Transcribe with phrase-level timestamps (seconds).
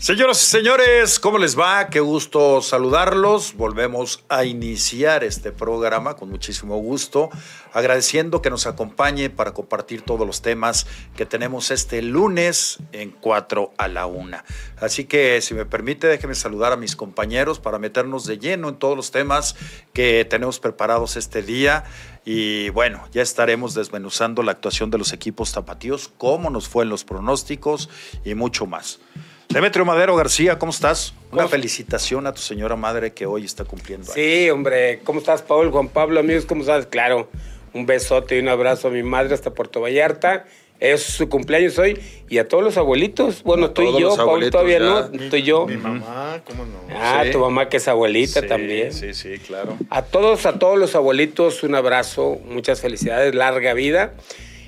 [0.00, 1.88] Señoras y señores, ¿cómo les va?
[1.88, 3.54] Qué gusto saludarlos.
[3.56, 7.30] Volvemos a iniciar este programa con muchísimo gusto,
[7.72, 13.72] agradeciendo que nos acompañe para compartir todos los temas que tenemos este lunes en 4
[13.76, 14.38] a la 1.
[14.76, 18.76] Así que, si me permite, déjeme saludar a mis compañeros para meternos de lleno en
[18.76, 19.56] todos los temas
[19.92, 21.82] que tenemos preparados este día.
[22.24, 26.90] Y bueno, ya estaremos desmenuzando la actuación de los equipos tapatíos, cómo nos fue en
[26.90, 27.90] los pronósticos
[28.24, 29.00] y mucho más.
[29.48, 31.14] Demetrio Madero García, ¿cómo estás?
[31.32, 34.12] Una felicitación a tu señora madre que hoy está cumpliendo.
[34.12, 35.70] Sí, hombre, ¿cómo estás, Paul?
[35.70, 36.84] Juan Pablo, amigos, ¿cómo estás?
[36.86, 37.30] Claro,
[37.72, 40.44] un besote y un abrazo a mi madre hasta Puerto Vallarta.
[40.80, 43.42] Es su cumpleaños hoy y a todos los abuelitos.
[43.42, 45.66] Bueno, estoy yo, Paul todavía no, estoy yo.
[45.66, 46.78] Mi mamá, ¿cómo no?
[46.94, 48.92] Ah, tu mamá que es abuelita Sí, también.
[48.92, 49.78] Sí, sí, claro.
[49.88, 54.12] A todos, a todos los abuelitos, un abrazo, muchas felicidades, larga vida.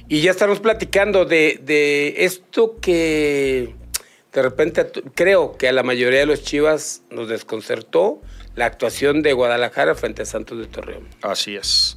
[0.09, 3.75] Y ya estamos platicando de, de esto que
[4.33, 8.21] de repente creo que a la mayoría de los chivas nos desconcertó
[8.55, 11.09] la actuación de Guadalajara frente a Santos de Torreón.
[11.23, 11.97] Así es.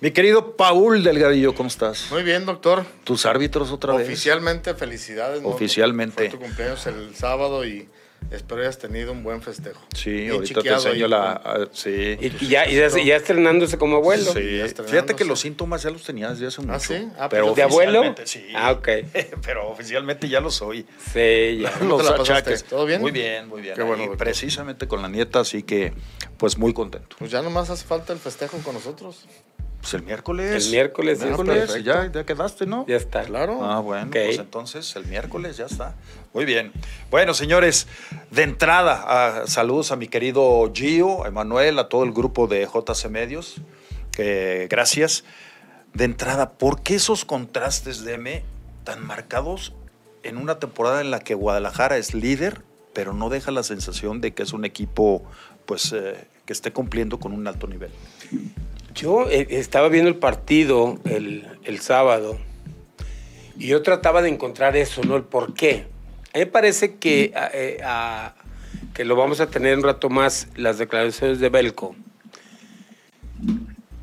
[0.00, 2.06] Mi querido Paul Delgadillo, ¿cómo estás?
[2.12, 2.84] Muy bien, doctor.
[3.02, 4.06] Tus árbitros otra vez.
[4.06, 5.42] Oficialmente, felicidades.
[5.42, 5.48] ¿no?
[5.48, 6.14] Oficialmente.
[6.14, 7.88] Fue tu cumpleaños el sábado y
[8.30, 9.80] espero hayas tenido un buen festejo.
[9.94, 11.32] Sí, Bien ahorita te enseño ahí, la.
[11.32, 12.16] ah, sí.
[12.20, 14.32] Y, y ya, y ya, ya estrenándose como abuelo.
[14.32, 16.80] Sí, fíjate que los síntomas ya los tenías desde hace mucho.
[16.80, 17.08] sí?
[17.18, 18.14] Ah, pero pero ¿De abuelo?
[18.24, 18.46] Sí.
[18.54, 18.88] Ah, ok.
[19.44, 20.86] pero oficialmente ya lo soy.
[21.12, 21.72] Sí, ya.
[21.78, 22.64] ¿Cómo te Los la achaques.
[22.64, 23.00] ¿Todo bien?
[23.00, 23.74] Muy bien, muy bien.
[23.74, 24.26] Qué bueno, Ahí, doctor.
[24.26, 25.92] precisamente con la nieta, así que,
[26.36, 27.16] pues muy contento.
[27.18, 29.24] Pues ya nomás hace falta el festejo con nosotros.
[29.80, 30.66] Pues el miércoles.
[30.66, 32.84] El miércoles, El ah, miércoles, ya, ya quedaste, ¿no?
[32.86, 33.22] Ya está.
[33.22, 33.64] Claro.
[33.64, 35.94] Ah, bueno, pues entonces el miércoles ya está.
[36.34, 36.72] Muy bien.
[37.10, 37.86] Bueno, señores,
[38.30, 42.66] de entrada, ah, saludos a mi querido Gio, a Emanuel, a todo el grupo de
[42.66, 43.56] JC Medios.
[44.10, 45.24] que gracias.
[45.94, 48.42] De entrada, ¿por qué esos contrastes de M
[48.84, 49.72] tan marcados
[50.22, 54.34] en una temporada en la que Guadalajara es líder, pero no deja la sensación de
[54.34, 55.22] que es un equipo
[55.66, 57.90] pues, eh, que esté cumpliendo con un alto nivel?
[58.98, 62.36] Yo eh, estaba viendo el partido el, sábado
[63.56, 65.14] y yo trataba de encontrar eso, ¿no?
[65.14, 65.86] El por qué.
[66.34, 67.80] A mí me parece que, eh,
[68.94, 71.94] que lo vamos a tener un rato más, las declaraciones de Belco.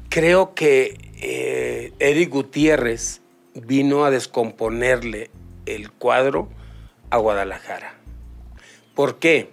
[0.08, 3.22] Creo que eh, Eric Gutiérrez
[3.54, 5.30] vino a descomponerle
[5.66, 6.48] el cuadro
[7.10, 7.96] a Guadalajara.
[8.94, 9.50] ¿Por qué?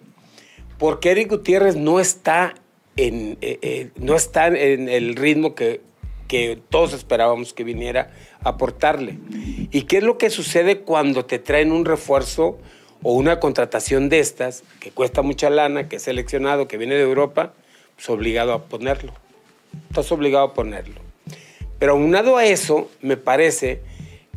[0.79, 2.55] Porque Eric Gutiérrez no está
[2.97, 5.81] eh, eh, no está en el ritmo que,
[6.29, 8.11] que todos esperábamos que viniera
[8.43, 9.19] a aportarle.
[9.71, 12.59] ¿Y qué es lo que sucede cuando te traen un refuerzo
[13.03, 17.03] o una contratación de estas, que cuesta mucha lana, que es seleccionado, que viene de
[17.03, 17.55] Europa?
[17.97, 19.13] Pues obligado a ponerlo.
[19.89, 21.01] Estás obligado a ponerlo.
[21.79, 23.81] Pero aunado a eso, me parece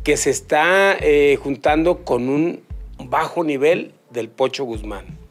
[0.02, 2.60] que se está eh, juntando con un
[2.98, 5.25] bajo nivel del Pocho Guzmán.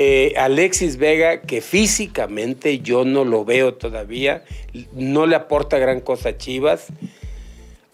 [0.00, 4.44] Eh, Alexis Vega, que físicamente yo no lo veo todavía,
[4.92, 6.86] no le aporta gran cosa a Chivas.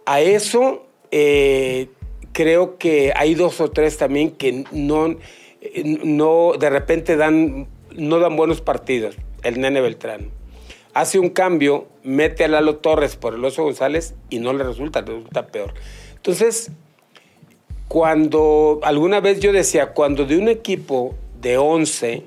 [0.04, 1.88] A eso eh,
[2.32, 5.16] creo que hay dos o tres también que no,
[6.04, 9.16] no de repente dan, no dan buenos partidos.
[9.42, 10.28] El Nene Beltrán.
[10.92, 15.00] Hace un cambio, mete a Lalo Torres por el Oso González y no le resulta,
[15.00, 15.72] le resulta peor.
[16.16, 16.70] Entonces,
[17.88, 22.22] cuando alguna vez yo decía, cuando de un equipo de 11,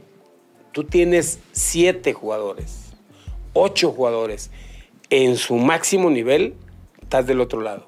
[0.71, 2.93] tú tienes 7 jugadores,
[3.53, 4.51] 8 jugadores
[5.09, 6.53] en su máximo nivel,
[7.01, 7.87] estás del otro lado.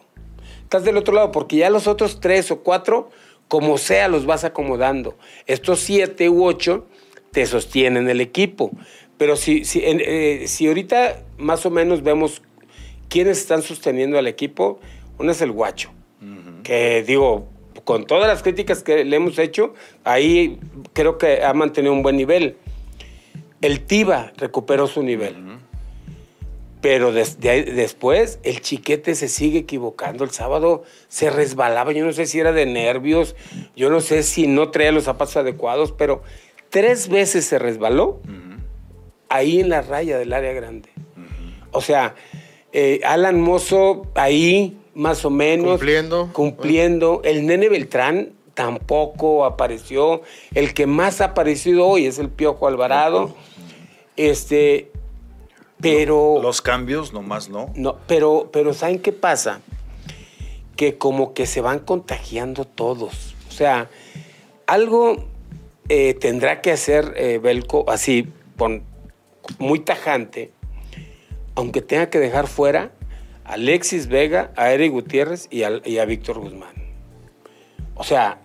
[0.63, 3.09] Estás del otro lado porque ya los otros 3 o 4,
[3.47, 5.17] como sea, los vas acomodando.
[5.45, 6.85] Estos 7 u 8
[7.31, 8.71] te sostienen el equipo.
[9.19, 12.41] Pero si, si, eh, si ahorita más o menos vemos
[13.07, 14.79] quiénes están sosteniendo al equipo,
[15.19, 15.91] uno es el guacho
[16.69, 17.47] que digo,
[17.89, 19.73] con todas las críticas que le hemos hecho,
[20.03, 20.59] ahí
[20.93, 22.55] creo que ha mantenido un buen nivel.
[23.61, 25.57] El Tiba recuperó su nivel.
[26.81, 30.23] Pero des- de ahí- después el chiquete se sigue equivocando.
[30.23, 31.91] El sábado se resbalaba.
[31.91, 33.35] Yo no sé si era de nervios,
[33.75, 36.21] yo no sé si no traía los zapatos adecuados, pero
[36.69, 38.19] tres veces se resbaló
[39.29, 40.89] ahí en la raya del área grande.
[41.71, 42.13] O sea,
[42.71, 45.71] eh, Alan Mozo ahí más o menos.
[45.71, 46.29] Cumpliendo.
[46.33, 47.21] Cumpliendo.
[47.23, 50.21] El nene Beltrán tampoco apareció.
[50.53, 53.33] El que más ha aparecido hoy es el Piojo Alvarado.
[54.17, 54.91] Este,
[55.79, 56.39] pero...
[56.41, 57.71] Los cambios, nomás no.
[57.75, 59.61] No, pero, pero ¿saben qué pasa?
[60.75, 63.35] Que como que se van contagiando todos.
[63.47, 63.89] O sea,
[64.67, 65.23] algo
[65.87, 68.27] eh, tendrá que hacer eh, Belco así,
[69.59, 70.51] muy tajante,
[71.55, 72.91] aunque tenga que dejar fuera
[73.49, 76.73] a Alexis Vega, a Eric Gutiérrez y, a Víctor Guzmán.
[77.95, 78.41] O sea,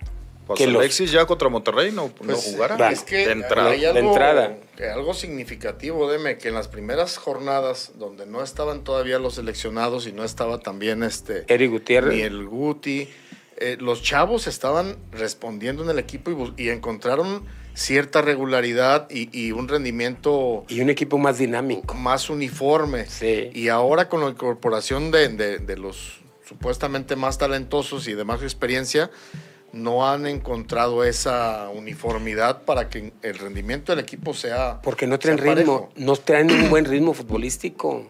[0.46, 2.76] Pues que los- Alexis ya contra Monterrey no, no Pues, jugará.
[2.76, 2.90] va.
[2.90, 3.70] Es que de entrada.
[3.70, 4.56] hay algo, De entrada.
[4.76, 10.06] que algo significativo, deme, que en las primeras jornadas donde no estaban todavía los seleccionados
[10.06, 12.14] y no estaba también este Eric Gutiérrez.
[12.14, 13.08] ni el Guti,
[13.56, 17.44] eh, los chavos estaban respondiendo en el equipo y encontraron
[17.74, 21.94] cierta regularidad y, y un rendimiento Y un equipo más dinámico.
[21.94, 23.06] más uniforme.
[23.06, 23.50] Sí.
[23.52, 28.42] Y ahora con la incorporación de, de- de los supuestamente más talentosos y de más
[28.42, 29.10] experiencia,
[29.72, 34.80] no han encontrado esa uniformidad para que el rendimiento del equipo sea.
[34.82, 38.06] Porque no traen ritmo, no traen un buen ritmo futbolístico.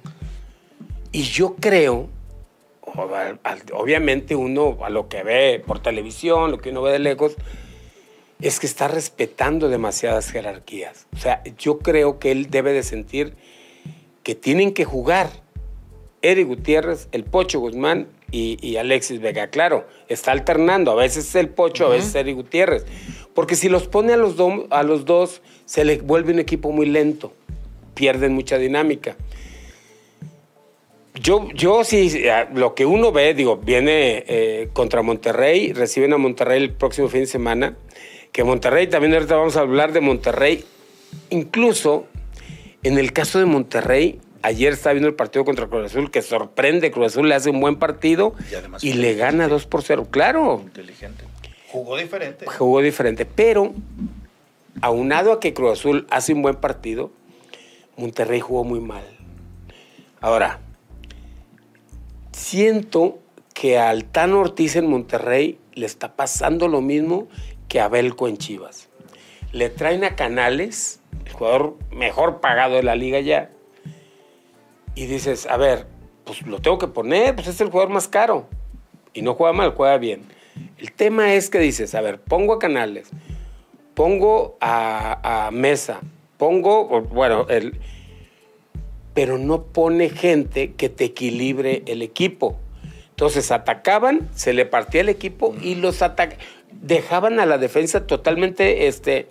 [1.12, 2.08] Y yo creo,
[3.72, 7.36] obviamente uno a lo que ve por televisión, lo que uno ve de lejos,
[8.40, 11.06] es que está respetando demasiadas jerarquías.
[11.14, 13.34] O sea, yo creo que él debe de sentir
[14.22, 15.30] que tienen que jugar
[16.22, 19.48] Eric Gutiérrez, el Pocho Guzmán y, y Alexis Vega.
[19.48, 22.86] Claro, está alternando, a veces es el Pocho, a veces es Eric Gutiérrez.
[23.34, 26.70] Porque si los pone a los, do- a los dos, se le vuelve un equipo
[26.72, 27.32] muy lento,
[27.94, 29.16] pierden mucha dinámica.
[31.20, 36.60] Yo, yo sí, lo que uno ve, digo, viene eh, contra Monterrey, reciben a Monterrey
[36.62, 37.76] el próximo fin de semana,
[38.34, 40.64] que Monterrey, también ahorita vamos a hablar de Monterrey,
[41.30, 42.08] incluso
[42.82, 46.90] en el caso de Monterrey, ayer estaba viendo el partido contra Cruz Azul, que sorprende,
[46.90, 48.34] Cruz Azul le hace un buen partido
[48.82, 51.22] Y y le gana 2 por 0, claro, Inteligente.
[51.68, 52.46] Jugó diferente.
[52.46, 53.72] jugó diferente, pero
[54.80, 57.12] aunado a que Cruz Azul hace un buen partido,
[57.96, 59.04] Monterrey jugó muy mal.
[60.20, 60.58] Ahora,
[62.32, 63.20] siento
[63.54, 67.28] que al Tan Ortiz en Monterrey le está pasando lo mismo
[67.68, 68.88] que a Belco en Chivas.
[69.52, 73.50] Le traen a Canales, el jugador mejor pagado de la liga ya,
[74.94, 75.86] y dices, a ver,
[76.24, 78.46] pues lo tengo que poner, pues es el jugador más caro.
[79.12, 80.24] Y no juega mal, juega bien.
[80.78, 83.10] El tema es que dices, a ver, pongo a Canales,
[83.94, 86.00] pongo a, a Mesa,
[86.36, 87.80] pongo, bueno, el,
[89.14, 92.56] pero no pone gente que te equilibre el equipo.
[93.14, 96.44] Entonces atacaban, se le partía el equipo y los atacaban.
[96.72, 99.28] Dejaban a la defensa totalmente este,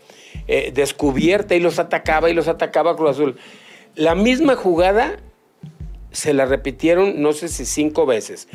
[0.48, 3.36] eh, descubierta y los atacaba y los atacaba Cruz Azul.
[3.96, 5.20] La misma jugada
[6.12, 8.48] se la repitieron, no sé si cinco veces.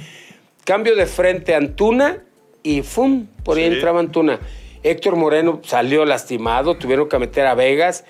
[0.65, 2.23] Cambio de frente a Antuna
[2.63, 3.27] y ¡fum!
[3.45, 3.75] Por ahí Sí.
[3.75, 4.41] entraba Antuna.
[4.83, 8.05] Héctor Moreno salió lastimado, tuvieron que meter a Vegas.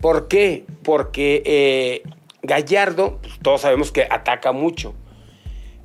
[0.00, 0.64] ¿Por qué?
[0.82, 2.02] Porque eh,
[2.42, 4.94] Gallardo, pues, todos sabemos que ataca mucho.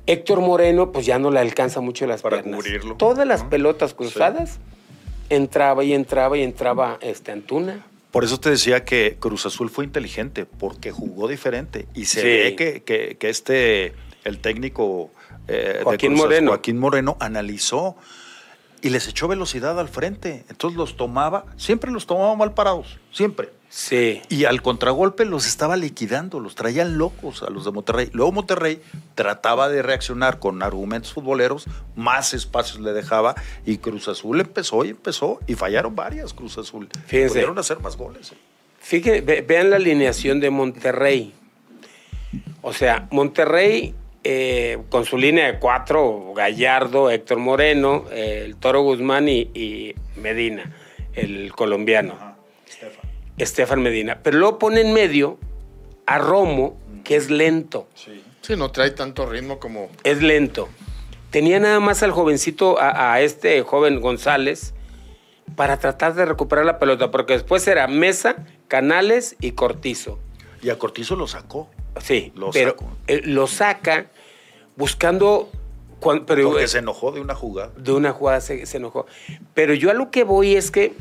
[0.06, 2.60] Héctor Moreno, pues ya no le alcanza mucho las Para piernas.
[2.62, 2.96] cubrirlo.
[2.96, 4.58] Todas las pelotas cruzadas,
[5.28, 7.86] entraba y entraba y entraba este Antuna.
[8.10, 11.86] Por eso te decía que Cruz Azul fue inteligente, porque jugó diferente.
[11.94, 12.26] Y se Sí.
[12.26, 13.92] ve que, que- que este,
[14.24, 15.10] el técnico
[15.46, 16.50] eh, de Joaquín Cruz Azul, Moreno.
[16.50, 17.96] Joaquín Moreno, analizó
[18.82, 20.44] y les echó velocidad al frente.
[20.48, 23.50] Entonces los tomaba, siempre los tomaba mal parados, siempre.
[23.68, 24.20] Sí.
[24.28, 28.10] Y al contragolpe los estaba liquidando, los traían locos a los de Monterrey.
[28.12, 28.82] Luego Monterrey
[29.14, 34.88] trataba de reaccionar con argumentos futboleros, más espacios le dejaba y Cruz Azul empezó y
[34.88, 36.88] empezó y fallaron varias Cruz Azul.
[37.06, 37.34] Fíjense.
[37.34, 38.32] Pudieron hacer más goles.
[38.80, 41.32] Fíjense, ve- vean la alineación de Monterrey.
[42.62, 43.94] O sea, Monterrey
[44.24, 49.94] eh, con su línea de cuatro, Gallardo, Héctor Moreno, eh, el Toro Guzmán y, y
[50.16, 50.72] Medina,
[51.14, 52.36] el colombiano,
[53.38, 54.20] Estefan Medina.
[54.22, 55.38] Pero luego pone en medio
[56.06, 57.88] a Romo, que es lento.
[57.94, 58.22] Sí.
[58.42, 59.90] Sí, no trae tanto ritmo como.
[60.02, 60.68] Es lento.
[61.30, 64.72] Tenía nada más al jovencito, a, a este joven González,
[65.56, 70.18] para tratar de recuperar la pelota, porque después era Mesa, Canales y Cortizo.
[70.62, 71.70] Y a Cortizo lo sacó.
[72.00, 74.06] Sí, Lo pero eh, lo saca
[74.76, 75.50] buscando.
[76.26, 77.72] pero, Porque se enojó de una jugada.
[77.76, 79.06] de una jugada se, se enojó.
[79.54, 80.94] Pero yo a lo que voy es que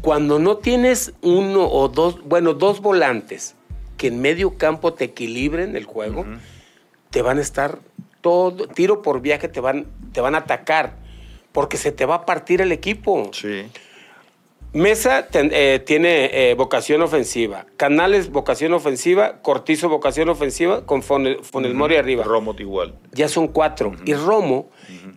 [0.00, 3.54] cuando no tienes uno o dos, bueno, dos volantes
[3.96, 6.26] que en medio campo te equilibren el juego,
[7.10, 7.78] te van a estar
[8.20, 10.96] todo, tiro por viaje, te van, te van a atacar,
[11.52, 13.30] porque se te va a partir el equipo.
[13.32, 13.66] Sí.
[14.74, 21.38] Mesa ten- eh, tiene eh, vocación ofensiva, Canales vocación ofensiva, Cortizo vocación ofensiva, con Funes
[21.74, 22.24] Mori arriba.
[22.24, 22.94] Romo igual.
[23.12, 23.92] Ya son cuatro.
[24.04, 24.68] Y Romo,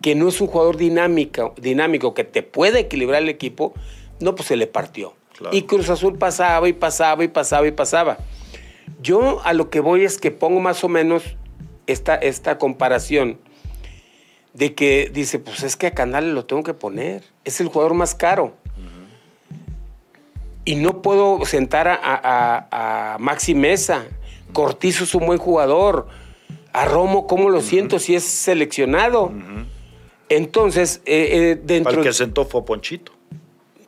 [0.03, 3.73] que no es un jugador dinámico, dinámico que te puede equilibrar el equipo,
[4.19, 5.15] no, pues se le partió.
[5.35, 5.55] Claro.
[5.55, 8.17] Y Cruz Azul pasaba y pasaba y pasaba y pasaba.
[9.01, 11.23] Yo a lo que voy es que pongo más o menos
[11.87, 13.39] esta, esta comparación
[14.53, 17.23] de que dice, pues es que a Canales lo tengo que poner.
[17.43, 18.53] Es el jugador más caro.
[20.67, 24.05] Y no puedo sentar a, a- a Maxi Mesa.
[24.53, 26.07] Cortizo es un buen jugador.
[26.74, 29.31] A Romo, ¿cómo lo siento si es seleccionado?
[30.29, 31.97] Entonces, eh, eh, dentro...
[32.00, 33.13] Al que sentó fue Ponchito.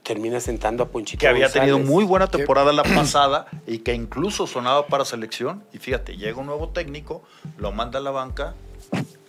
[0.04, 1.70] Termina sentando a Ponchito Que había González.
[1.72, 5.64] tenido muy buena temporada la pasada y que incluso sonaba para selección.
[5.74, 7.22] Y fíjate, llega un nuevo técnico,
[7.58, 8.56] lo manda a la banca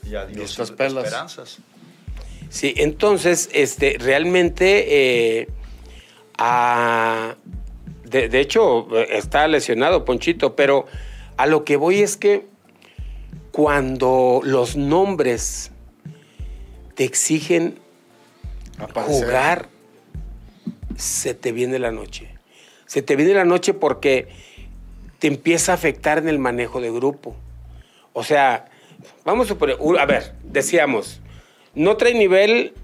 [0.08, 1.04] y adiós estas pelas.
[1.04, 1.58] esperanzas.
[2.48, 5.48] Sí, entonces, este, realmente, eh,
[6.40, 7.36] a-
[8.04, 10.86] de, de hecho, está lesionado Ponchito, pero
[11.36, 12.44] a lo que voy es que
[13.52, 15.70] cuando los nombres
[16.94, 17.78] te exigen
[18.78, 19.24] Aparecer.
[19.26, 19.68] jugar,
[20.96, 22.28] se te viene la noche.
[22.86, 24.28] Se te viene la noche porque
[25.20, 27.36] te empieza a afectar en el manejo de grupo.
[28.12, 28.66] O sea,
[29.24, 31.20] vamos a suponer, a ver, decíamos,
[31.74, 32.74] no trae nivel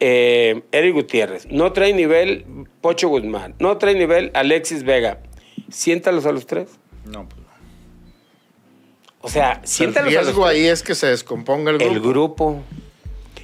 [0.00, 2.44] eh, Eric Gutiérrez, no trae nivel
[2.80, 5.20] Pocho Guzmán, no trae nivel Alexis Vega.
[5.70, 6.78] Siéntalos a los tres.
[7.04, 7.46] No, pues no.
[9.20, 10.54] O sea, El siéntalos a los riesgo tres.
[10.54, 11.92] ahí es que se descomponga el grupo.
[11.94, 12.62] El grupo.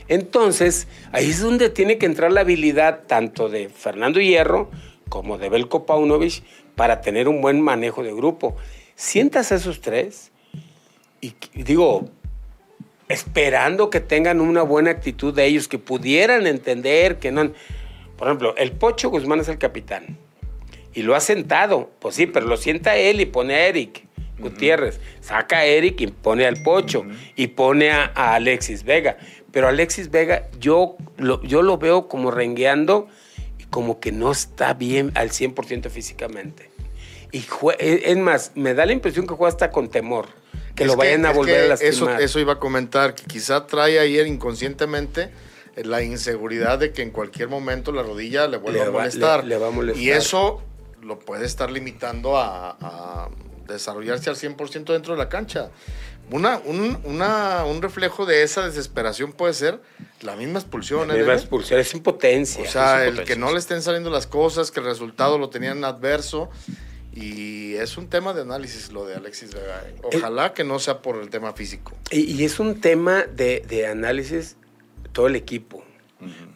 [0.09, 4.71] Entonces, ahí es donde tiene que entrar la habilidad tanto de Fernando Hierro
[5.09, 6.43] como de Belko Paunovic
[6.77, 8.57] para tener un buen manejo de grupo.
[8.95, 10.31] Sientas a esos tres
[11.21, 12.09] y digo,
[13.09, 17.53] esperando que tengan una buena actitud de ellos, que pudieran entender que no...
[18.17, 20.19] Por ejemplo, el Pocho Guzmán es el capitán
[20.95, 21.91] y lo ha sentado.
[21.99, 24.07] Pues sí, pero lo sienta él y pone a Eric
[24.39, 25.01] Gutiérrez.
[25.21, 27.05] Saca a Eric y pone al Pocho
[27.37, 29.17] y pone a, a Alexis Vega.
[29.51, 33.09] Pero Alexis Vega, yo lo, yo lo veo como rengueando
[33.59, 36.71] y como que no está bien al 100% físicamente.
[37.33, 37.39] Y
[37.79, 40.29] es es más, me da la impresión que juega hasta con temor.
[40.75, 41.93] Que Es lo vayan a es volver que a lastimar.
[41.93, 45.31] Eso, eso iba a comentar, que quizá trae ayer inconscientemente
[45.77, 49.43] eh, la inseguridad de que en cualquier momento la rodilla le vuelva Le a molestar.
[49.45, 50.03] le- le va a molestar.
[50.03, 50.63] Y eso
[51.03, 53.29] lo puede estar limitando a, a
[53.67, 55.71] desarrollarse al 100% dentro de la cancha.
[56.31, 59.81] Una, un, una- un reflejo de esa desesperación puede ser
[60.23, 61.11] la misma expulsión.
[61.11, 61.41] ¿eh, Le va a Nene?
[61.41, 62.63] expulsar, es impotencia.
[62.63, 65.85] O sea, el que no le estén saliendo las cosas, que el resultado lo tenían
[65.85, 66.49] adverso.
[67.15, 69.83] Y es un tema de análisis lo de Alexis Vega.
[69.87, 69.95] ¿eh?
[70.03, 71.93] Ojalá que no sea por el tema físico.
[72.11, 74.57] Y, y es un tema de, de análisis
[75.13, 75.85] todo el equipo.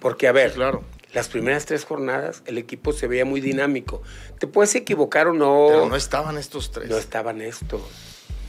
[0.01, 0.83] Porque, a ver, Sí, claro.
[1.13, 4.03] las primeras tres jornadas el equipo se veía muy dinámico.
[4.39, 5.67] Te puedes equivocar o no.
[5.69, 6.89] Pero no estaban estos tres.
[6.89, 7.83] no estaban estos.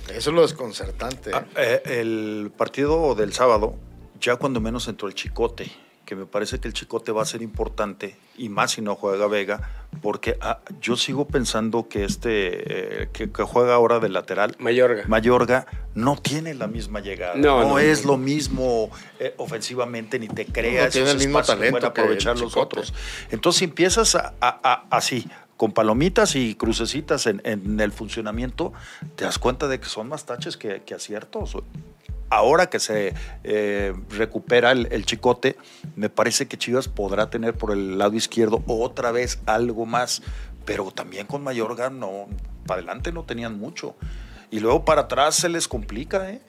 [0.10, 1.32] Eso es lo desconcertante.
[1.34, 3.76] Ah, eh, el partido del sábado,
[4.22, 5.70] ya cuando menos entró el Chicote,
[6.08, 9.28] que me parece que el Chicote va a ser importante, y más si no juega
[9.28, 14.56] Vega, porque ah, yo sigo pensando que este eh, que, que juega ahora de lateral,
[14.58, 15.04] Mayorga.
[15.08, 17.36] Mayorga, no tiene la misma llegada.
[17.36, 18.14] No, No, no, es no.
[18.14, 20.86] lo mismo eh, ofensivamente, ni te creas.
[20.86, 22.80] No tiene el mismo espacios que pueden talento aprovechar los Chicote.
[22.80, 22.94] otros.
[23.30, 28.72] Entonces empiezas a, a- a- así, con palomitas y crucecitas en, en el funcionamiento,
[29.18, 31.58] te das cuenta de que son más taches que, que aciertos.
[32.30, 35.56] Ahora que se eh, recupera el, el chicote,
[35.96, 40.22] me parece que Chivas podrá tener por el lado izquierdo otra vez algo más,
[40.66, 42.28] pero también con Mayorga no,
[42.66, 43.96] para adelante no tenían mucho.
[44.52, 46.42] Y luego para atrás se les complica, ¿eh?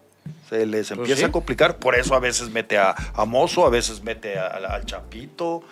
[0.49, 1.25] Se les Pues empieza sí.
[1.25, 5.63] a complicar, por eso a veces mete a, a Mozo, a veces mete al Chapito,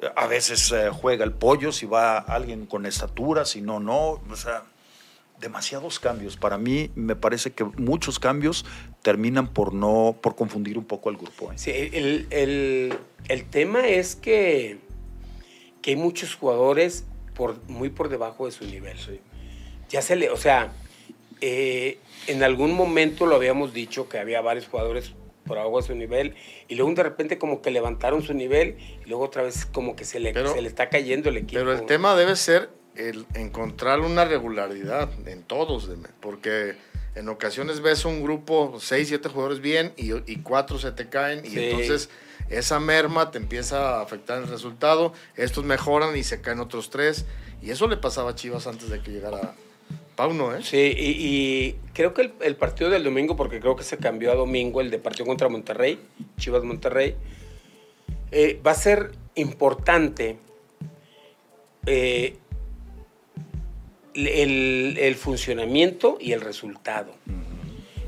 [0.00, 4.20] eh, a veces eh, juega el pollo si va alguien con estatura, si no, no.
[4.30, 4.64] O sea,
[5.40, 6.36] demasiados cambios.
[6.36, 8.64] Para mí me parece que muchos cambios
[9.02, 11.52] terminan por no, por confundir un poco al grupo.
[11.52, 11.56] ¿eh?
[11.58, 12.94] Sí, el, el-
[13.28, 14.78] el tema es que,
[15.80, 17.04] que hay muchos jugadores
[17.34, 18.96] por, muy por debajo de su nivel.
[19.90, 20.72] Ya se le, o sea,
[21.40, 25.12] eh, en algún momento lo habíamos dicho que había varios jugadores
[25.44, 26.34] por abajo de su nivel
[26.68, 30.04] y luego de repente como que levantaron su nivel y luego otra vez como que
[30.04, 31.58] se le, Pero- se le está cayendo el equipo.
[31.60, 35.90] Pero el tema debe ser el encontrar una regularidad en todos,
[36.20, 36.74] porque
[37.14, 41.44] en ocasiones ves un grupo, seis, siete jugadores bien y, y cuatro se te caen
[41.44, 42.08] y entonces
[42.48, 47.24] esa merma te empieza a afectar el resultado, estos mejoran y se caen otros tres.
[47.62, 49.54] Y eso le pasaba a Chivas antes de que llegara
[50.16, 50.62] Pauno, ¿eh?
[50.62, 54.32] Sí, y, y creo que el, el partido del domingo, porque creo que se cambió
[54.32, 55.98] a domingo, el de partido contra Monterrey,
[56.38, 57.14] Chivas Monterrey,
[58.30, 60.38] eh, va a ser importante
[61.86, 62.36] eh,
[64.14, 67.14] el, el funcionamiento y el resultado.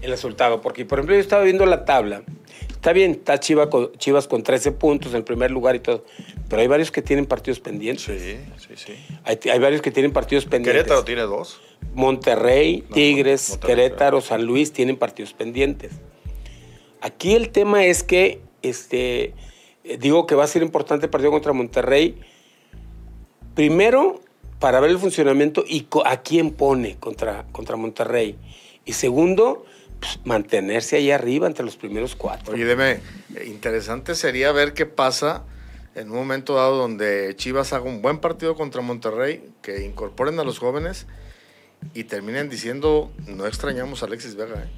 [0.03, 2.23] El resultado, porque por ejemplo yo estaba viendo la tabla,
[2.69, 6.05] está bien, está Chivas con, Chivas con 13 puntos en primer lugar y todo,
[6.51, 8.05] pero hay varios que tienen partidos pendientes.
[8.05, 8.93] Sí, sí, sí.
[9.25, 10.83] Hay, hay varios que tienen partidos pendientes.
[10.83, 11.61] Querétaro tiene dos.
[11.95, 15.93] Monterrey, No, Tigres, Monterrey, Querétaro, San Luis tienen partidos pendientes.
[17.01, 19.35] Aquí el tema es que, este,
[19.85, 22.19] eh, digo que va a ser importante el partido contra Monterrey.
[23.55, 24.21] Primero,
[24.65, 28.39] para ver el funcionamiento y a quién pone contra, contra Monterrey.
[28.87, 29.67] Y segundo,
[30.01, 32.55] pues, mantenerse ahí arriba entre los primeros cuatro.
[32.55, 33.01] Oye, deme,
[33.45, 35.45] interesante sería ver qué pasa
[35.95, 40.45] en un momento dado donde Chivas haga un buen partido contra Monterrey, que incorporen a
[40.45, 41.07] los jóvenes
[41.93, 44.63] y terminen diciendo, no extrañamos a Alexis Vega.
[44.65, 44.71] ¿eh?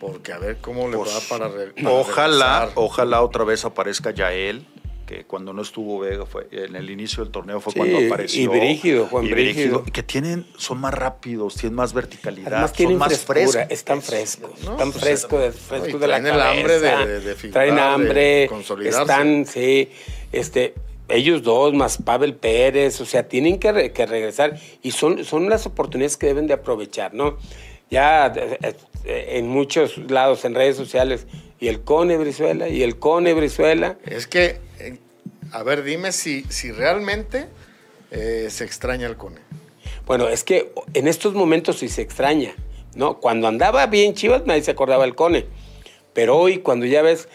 [0.00, 2.72] Porque a ver cómo le Pues, va para, re- para Ojalá, regresar.
[2.76, 4.66] ojalá otra vez aparezca Yael,
[5.10, 8.42] que cuando no estuvo Vega fue en el inicio del torneo fue Sí, cuando apareció.
[8.42, 9.82] y Brígido, Juan y Brígido.
[9.82, 13.72] que tienen, son más rápidos, tienen más verticalidad, Además son tienen más frescura, frescos.
[13.72, 17.34] están frescos, No, están frescos, de, de la traen el hambre de- cabeza, de- de
[17.34, 19.00] figurar, traen de hambre, consolidarse.
[19.00, 19.88] están, sí,
[20.30, 20.74] este,
[21.08, 25.48] ellos dos más Pavel Pérez, o sea, tienen que, re- que regresar y son, son
[25.50, 27.36] las oportunidades que deben de aprovechar, ¿no?
[27.90, 28.32] Ya
[29.04, 31.26] en muchos lados, en redes sociales,
[31.58, 34.60] y el Cone Brizuela, y el Cone Brizuela, Es que,
[35.52, 37.46] a ver, dime si, si realmente
[38.10, 39.40] eh, se extraña el Cone.
[40.06, 42.54] Bueno, es que en estos momentos sí se extraña,
[42.94, 43.18] ¿no?
[43.20, 45.46] Cuando andaba bien Chivas, nadie se acordaba del Cone.
[46.12, 47.28] Pero hoy, cuando ya ves.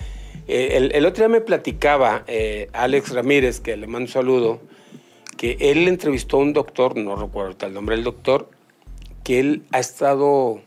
[0.47, 4.61] eh, el, el otro día me platicaba eh, Alex Ramírez, que le mando un saludo,
[5.37, 8.49] que él entrevistó a un doctor, no recuerdo el nombre del doctor,
[9.23, 10.61] que él ha estado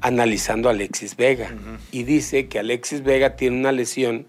[0.00, 1.52] analizando a Alexis Vega
[1.90, 4.26] y dice que Alexis Vega tiene una lesión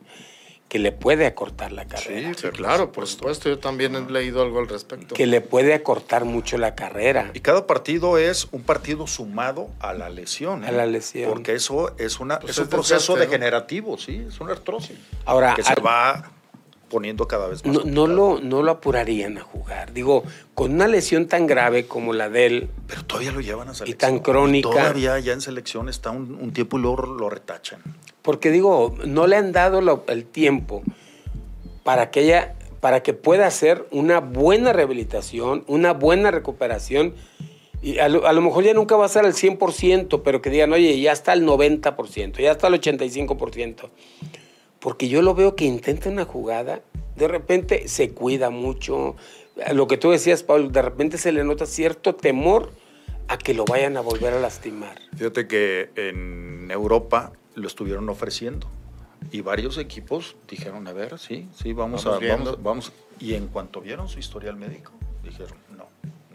[0.70, 2.32] que le puede acortar la carrera.
[2.38, 3.50] Sí, claro, por supuesto.
[3.50, 5.16] Yo también he leído algo al respecto.
[5.16, 7.32] Que le puede acortar mucho la carrera.
[7.34, 10.64] Y cada partido es un partido sumado a la lesión.
[10.64, 10.68] ¿eh?
[10.68, 11.28] A la lesión.
[11.30, 13.20] Porque eso es, una, Pues es un es proceso desgaste, ¿no?
[13.32, 14.96] degenerativo, sí, es una artrosis.
[15.26, 16.32] Ahora, que se al- va
[16.90, 17.74] poniendo cada vez más.
[17.76, 19.94] no, no, lo, no lo apurarían a jugar.
[19.94, 20.24] Digo,
[20.56, 23.98] con una lesión tan grave como la de él, Pero todavía lo llevan a selección.
[23.98, 24.70] tan crónica.
[24.70, 27.82] Todavía ya en selección está un, un tiempo y luego lo retachan.
[28.22, 30.84] porque digo, no le han dado lo- el tiempo
[31.84, 37.14] para que ella, para que pueda hacer una buena rehabilitación, una buena recuperación.
[37.82, 40.50] Y a lo, a lo mejor ya nunca va a ser al 100%, pero que
[40.50, 43.90] digan, oye, ya está al 90%, ya está al 85%.
[44.80, 46.82] Porque yo lo veo que intenta una jugada,
[47.16, 49.16] de repente se cuida mucho.
[49.74, 52.72] Lo que tú decías, Pablo, de repente se le nota cierto temor
[53.28, 54.98] a que lo vayan a volver a lastimar.
[55.16, 58.68] Fíjate que en Europa lo estuvieron ofreciendo
[59.32, 62.52] y varios equipos dijeron, a ver, sí, sí, vamos, Vamos a, viendo.
[62.58, 62.94] vamos, vamos.
[63.20, 65.86] Y en cuanto vieron su historial médico, dijeron, no,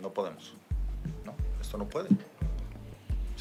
[0.03, 0.55] no podemos.
[1.25, 2.09] No, esto no puede.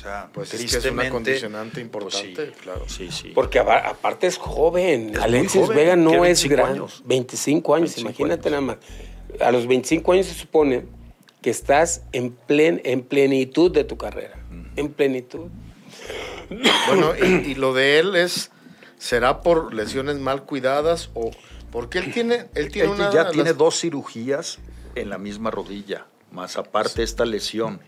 [0.04, 2.84] O sea, Pues es que es una tristemente, condicionante pues sí, importante, claro.
[2.89, 3.32] Sí, sí.
[3.34, 5.12] Porque aparte es joven.
[5.16, 6.72] Es Alexis joven, Vega no es 25 gran.
[6.74, 7.02] años.
[7.06, 8.62] 25 años, 25 imagínate años.
[8.62, 8.78] nada
[9.39, 9.42] más.
[9.48, 10.86] A los 25 años se supone
[11.42, 14.38] que estás en, plen, en plenitud de tu carrera.
[14.76, 15.48] En plenitud.
[16.88, 18.52] Bueno, y, y lo de él es,
[18.98, 21.32] ¿será por lesiones mal cuidadas o
[21.72, 24.60] porque él tiene, él tiene Él una ya tiene las- dos cirugías
[24.96, 27.80] en la misma rodilla, más aparte esta lesión.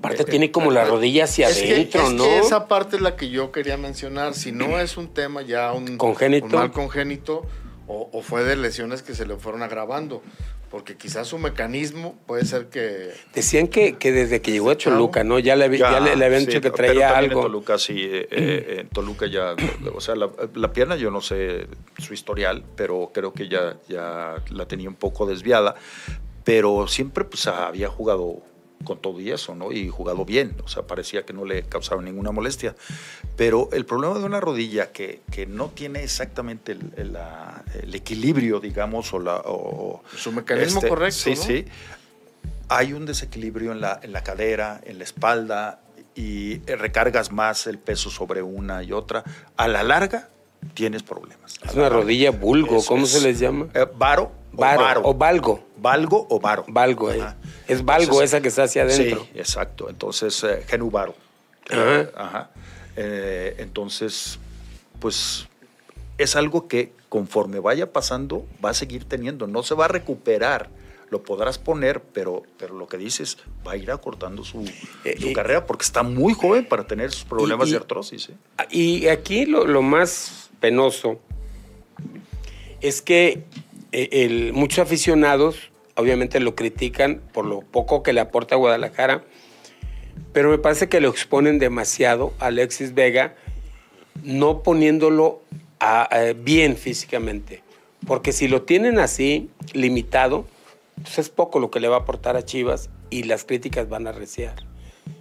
[0.00, 2.24] Aparte tiene como la rodilla hacia es que- adentro, es ¿no?
[2.24, 4.34] que esa parte es la que yo quería mencionar.
[4.34, 6.46] Si no es un tema ya un Congénito.
[6.46, 7.42] un mal congénito
[7.86, 10.22] o, o fue de lesiones que se le fueron agravando,
[10.70, 14.78] porque quizás su mecanismo puede ser que Decían que, que desde que llegó a.
[14.78, 15.38] Toluca, ¿no?
[15.40, 17.40] Ya le, ya le, le habían sí, dicho que traía algo.
[17.40, 19.54] En Toluca sí, eh, eh, en Toluca ya,
[19.92, 21.66] o sea, la, la pierna yo no sé
[21.98, 25.74] su historial, pero creo que ya, ya la tenía un poco desviada,
[26.44, 28.40] pero siempre pues había jugado
[28.84, 29.72] con todo y eso, ¿no?
[29.72, 32.74] Y jugado bien, o sea, parecía que no le causaba ninguna molestia.
[33.36, 37.94] Pero el problema de una rodilla que, que no tiene exactamente el, el- la- el
[37.94, 39.36] equilibrio, digamos, o la...
[39.44, 41.36] o- Su mecanismo este, correcto, Sí, ¿no?
[41.36, 41.64] sí
[42.72, 45.80] hay un desequilibrio en la, en la cadera, en la espalda,
[46.14, 49.24] y eh, recargas más el peso sobre una y otra.
[49.56, 50.28] A la larga,
[50.74, 51.58] tienes problemas.
[51.62, 51.98] A Es una larga.
[51.98, 53.66] rodilla vulgo, Es- ¿cómo es, se les llama?
[53.74, 55.02] eh, varo, Varo, o varo.
[55.04, 55.64] o valgo.
[55.78, 56.64] Valgo o varo.
[56.68, 57.20] Valgo, eh.
[57.70, 59.24] Es valgo Entonces, esa que está hacia adentro.
[59.32, 59.88] Sí, exacto.
[59.90, 61.14] Entonces, eh, genuvaro.
[61.70, 62.00] Ajá.
[62.00, 62.50] Eh, ajá.
[62.96, 64.38] Eh, entonces,
[64.98, 65.46] pues
[66.18, 70.68] es algo que conforme vaya pasando va a seguir teniendo, no se va a recuperar.
[71.10, 74.64] Lo podrás poner, pero, pero lo que dices va a ir acortando su,
[75.04, 78.28] Eh, su carrera porque está muy joven para tener sus problemas y- de artrosis.
[78.28, 78.34] ¿eh?
[78.70, 81.18] Y aquí lo, lo más penoso
[82.80, 83.42] es que
[83.92, 85.69] el- muchos aficionados
[86.00, 89.24] obviamente lo critican por lo poco que le aporta a Guadalajara,
[90.32, 93.34] pero me parece que lo exponen demasiado a Alexis Vega,
[94.22, 95.42] no poniéndolo
[95.78, 97.62] a- bien físicamente.
[98.06, 100.46] Porque si lo tienen así, limitado,
[101.02, 104.06] pues es poco lo que le va a aportar a Chivas y las críticas van
[104.06, 104.54] a reciar.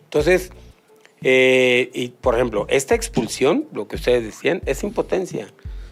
[0.06, 0.52] Entonces,
[1.22, 5.48] eh, y por ejemplo, esta expulsión, lo que ustedes decían, es impotencia.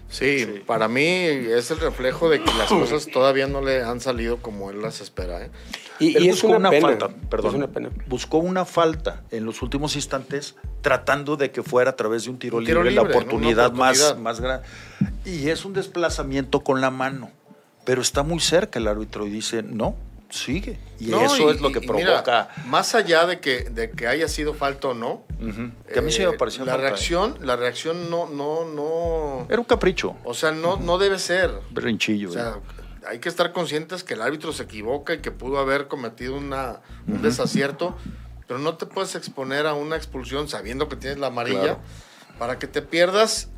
[0.09, 4.37] Sí, para mí es el reflejo de que las cosas todavía no le han salido
[4.37, 5.45] como él las espera.
[5.45, 5.51] ¿eh?
[5.99, 7.69] Y, Él buscó una, falta, perdón,
[8.07, 12.39] buscó una falta en los últimos instantes tratando de que fuera a través de un
[12.39, 14.65] tiro, libre, la oportunidad, Más, más grande.
[15.25, 17.29] Y es un desplazamiento con la mano,
[17.83, 19.95] pero está muy cerca el árbitro y dice, no,
[20.29, 20.79] sigue.
[20.99, 22.49] Y eso es lo que provoca.
[22.65, 25.23] más allá de que, de que haya sido falta o no,
[25.91, 26.77] que a mí sí me eh, pareció la ¿eh?
[26.77, 29.47] reacción, la reacción no, no, no.
[29.49, 30.15] Era un capricho.
[30.23, 31.51] O sea, no, no debe ser.
[31.71, 32.29] Berrinchillo.
[32.29, 32.59] O sea,
[33.07, 36.81] hay que estar conscientes que el árbitro se equivoca y que pudo haber cometido una,
[37.07, 37.95] un desacierto,
[38.47, 41.77] pero no te puedes exponer a una expulsión sabiendo que tienes la amarilla
[42.37, 43.49] para que te pierdas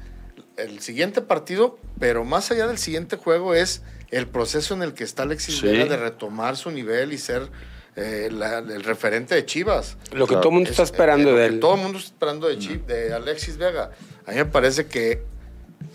[0.57, 5.03] el siguiente partido, pero más allá del siguiente juego es el proceso en el que
[5.03, 7.49] está Alexis Vega de retomar su nivel y ser
[7.95, 9.97] eh, el referente de Chivas.
[10.11, 11.59] Lo que todo el mundo está esperando de él.
[11.59, 13.91] Todo el mundo está esperando de, de Alexis Vega.
[14.25, 15.23] A mí me parece que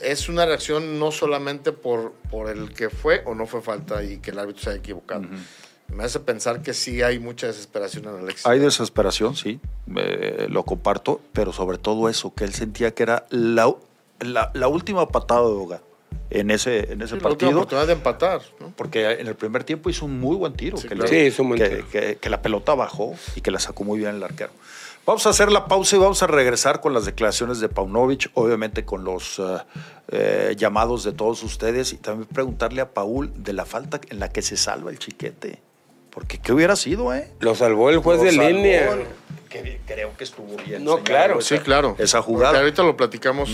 [0.01, 4.19] es una reacción no solamente por, por el que fue o no fue falta y
[4.19, 5.25] que el árbitro se haya equivocado.
[5.89, 8.47] Me hace pensar que sí hay mucha desesperación en Alexis.
[8.47, 9.61] Hay desesperación, sí,
[10.49, 13.75] lo comparto, pero sobre todo eso, que él sentía que era la,
[14.21, 15.83] la, última patada de Boga
[16.31, 17.51] en ese, en ese partido.
[17.51, 18.41] La oportunidad de empatar.
[18.77, 20.77] Porque en el primer tiempo hizo un muy buen tiro.
[20.79, 24.51] que, que, que, la pelota bajó y que la sacó muy bien el arquero.
[25.07, 28.87] Vamos a hacer la pausa y vamos a regresar con las declaraciones de Paunovic, obviamente
[28.87, 29.43] con los eh,
[30.09, 34.31] eh, llamados de todos ustedes y también preguntarle a Paul de la falta en la
[34.31, 35.61] que se salva el chiquete.
[36.09, 37.29] Porque ¿qué hubiera sido, eh?
[37.41, 38.97] Lo salvó el juez de línea.
[39.51, 40.83] Que creo que estuvo bien.
[40.83, 41.41] No, claro.
[41.43, 41.97] Sí, claro.
[41.99, 42.59] Esa jugada.
[42.61, 43.51] ahorita lo platicamos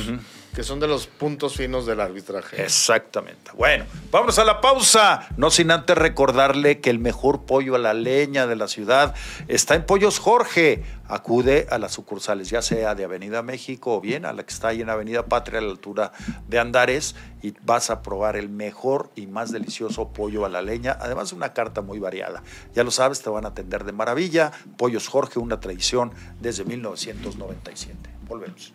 [0.54, 2.62] que son de los puntos finos del arbitraje.
[2.62, 3.52] Exactamente.
[3.56, 5.28] Bueno, vamos a la pausa.
[5.36, 9.14] No sin antes recordarle que el mejor pollo a la leña de la ciudad
[9.48, 10.82] está en Pollos Jorge.
[11.06, 14.68] Acude a las sucursales, ya sea de Avenida México o bien a la que está
[14.68, 16.12] ahí en Avenida Patria a la altura
[16.46, 20.96] de Andares y vas a probar el mejor y más delicioso pollo a la leña,
[21.00, 22.42] además de una carta muy variada.
[22.74, 24.52] Ya lo sabes, te van a atender de maravilla.
[24.76, 28.10] Pollos Jorge, una tradición desde 1997.
[28.28, 28.72] Volvemos.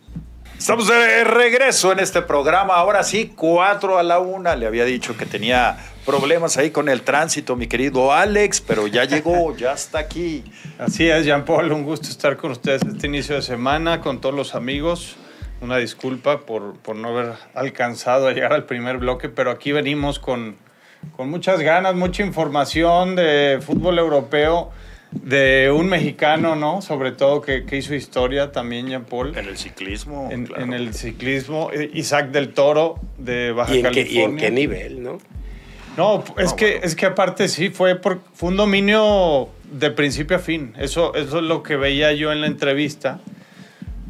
[0.58, 2.76] Estamos de regreso en este programa.
[2.76, 4.56] Ahora sí, cuatro a la una.
[4.56, 9.04] Le había dicho que tenía problemas ahí con el tránsito, mi querido Alex, pero ya
[9.04, 10.46] llegó, ya está aquí.
[10.80, 14.34] Así es, Jean Paul, un gusto estar con ustedes este inicio de semana, con todos
[14.34, 15.18] los amigos.
[15.62, 20.20] Una disculpa por, por no haber alcanzado a llegar al primer bloque, pero aquí venimos
[20.20, 20.56] con,
[21.18, 24.72] con muchas ganas, mucha información de fútbol europeo
[25.12, 26.82] de un mexicano, ¿no?
[26.82, 29.38] Sobre todo que, hizo historia también, Jean Paul.
[29.38, 30.30] En el ciclismo.
[30.32, 31.70] En, el ciclismo.
[31.74, 34.22] Eh, Isaac del Toro de Baja ¿Y California.
[34.22, 35.18] ¿Y en qué nivel, no?
[35.98, 40.39] No, es, que, es que aparte sí, fue, por, fue un dominio de principio a
[40.39, 40.74] fin.
[40.78, 43.22] Eso, eso es lo que veía yo en la entrevista.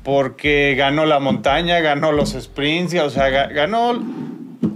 [0.04, 4.00] Porque ganó la montaña, ganó los sprints, o sea, ganó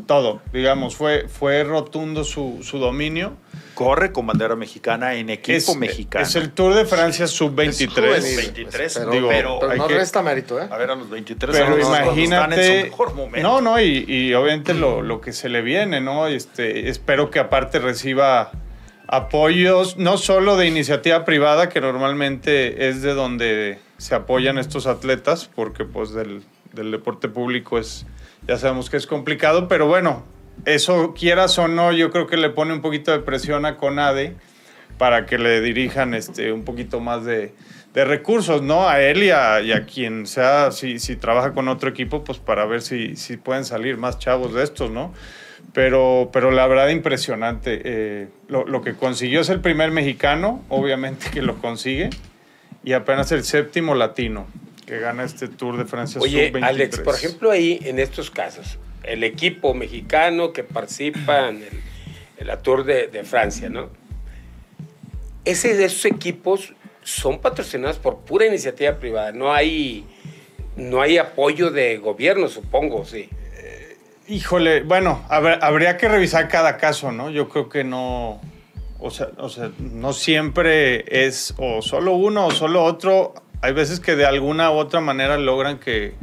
[0.07, 0.95] todo, digamos.
[0.95, 3.33] Fue, fue rotundo su, su dominio
[3.79, 6.25] corre con bandera mexicana en equipo mexicano.
[6.25, 8.35] Es el Tour de Francia sub-23.
[8.35, 10.67] 23, pero, digo, pero, no resta mérito, ¿eh?
[10.69, 13.47] A ver, a los 23 pero imagínate, en su mejor momento.
[13.47, 16.27] No, no, y, y obviamente lo, lo, que se le viene, ¿no?
[16.27, 18.51] Este, espero que aparte reciba
[19.07, 25.49] apoyos, no solo de iniciativa privada, que normalmente es de donde se apoyan estos atletas,
[25.55, 28.05] porque pues del, del deporte público es,
[28.45, 30.25] ya sabemos que es complicado, pero bueno,
[30.65, 34.35] eso quieras o no, yo creo que le pone un poquito de presión a CONADE
[34.97, 37.53] para que le dirijan este, un poquito más de,
[37.93, 38.87] recursos, ¿no?
[38.87, 42.81] A él y a, quien sea, si, si, trabaja con otro equipo, pues para ver
[42.81, 45.13] si, si pueden salir más chavos de estos, ¿no?
[45.73, 47.81] Pero, pero la verdad impresionante.
[47.83, 52.09] Eh, lo, que consiguió es el primer mexicano, obviamente que lo consigue,
[52.83, 54.47] y apenas el séptimo latino
[54.85, 56.21] que gana este Tour de Francia.
[56.21, 61.63] Oye, Alex, por ejemplo, ahí en estos casos, el equipo mexicano que participa en,
[62.37, 63.89] el, la Tour de, Francia, ¿no?
[65.45, 69.31] Ese, de esos equipos son patrocinados por pura iniciativa privada.
[69.31, 70.05] No hay,
[70.75, 73.29] no hay apoyo de gobierno, supongo, sí.
[73.55, 77.29] Eh, híjole, bueno, habría que revisar cada caso, ¿no?
[77.29, 78.39] Yo creo que no,
[78.99, 83.33] o sea, o sea, no siempre es o solo uno o solo otro.
[83.61, 86.13] Hay veces que de alguna u otra manera logran que,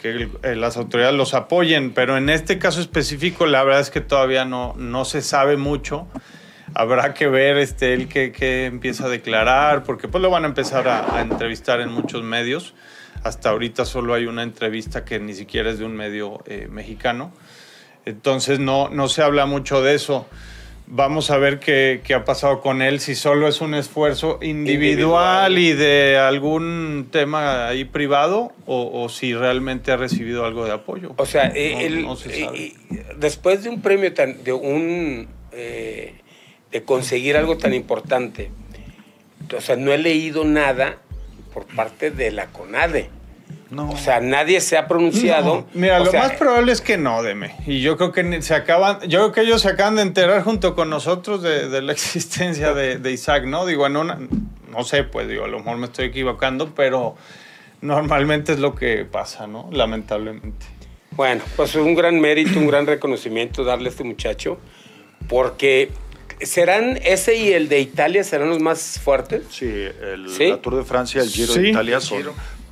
[0.00, 4.00] que eh, las autoridades los apoyen, pero en este caso específico la verdad es que
[4.00, 6.06] todavía no, no se sabe mucho.
[6.74, 10.88] Habrá que ver este, él que, empieza a declarar, porque pues lo van a empezar
[10.88, 12.74] a, entrevistar en muchos medios.
[13.22, 17.32] Hasta ahorita solo hay una entrevista que ni siquiera es de un medio eh, mexicano.
[18.04, 20.26] Entonces no, no se habla mucho de eso.
[20.86, 25.72] Vamos a ver qué, ha pasado con él, si solo es un esfuerzo individual, y
[25.72, 31.14] de algún tema ahí privado o, si realmente ha recibido algo de apoyo.
[31.16, 31.52] O sea,
[33.16, 36.14] después de un premio tan, de un eh,
[36.70, 38.50] de conseguir algo tan importante,
[39.56, 40.98] o sea, no he leído nada
[41.52, 43.08] por parte de la CONADE.
[43.82, 45.66] O sea, nadie se ha pronunciado.
[45.74, 47.54] Mira, lo más probable es que no, deme.
[47.66, 50.74] Y yo creo que se acaban, yo creo que ellos se acaban de enterar junto
[50.74, 53.66] con nosotros de, la existencia de, Isaac, ¿no?
[53.66, 54.18] Digo, en una,
[54.70, 57.16] no sé, pues digo, a lo mejor me estoy equivocando, pero
[57.80, 59.68] normalmente es lo que pasa, ¿no?
[59.72, 60.66] Lamentablemente.
[61.12, 64.58] Bueno, pues un gran mérito, un gran reconocimiento darle a este muchacho,
[65.28, 65.90] porque
[66.40, 69.44] ¿Serán ese y el de Italia serán los más fuertes?
[69.50, 72.24] Sí, el Tour de Francia, el Giro de Italia son,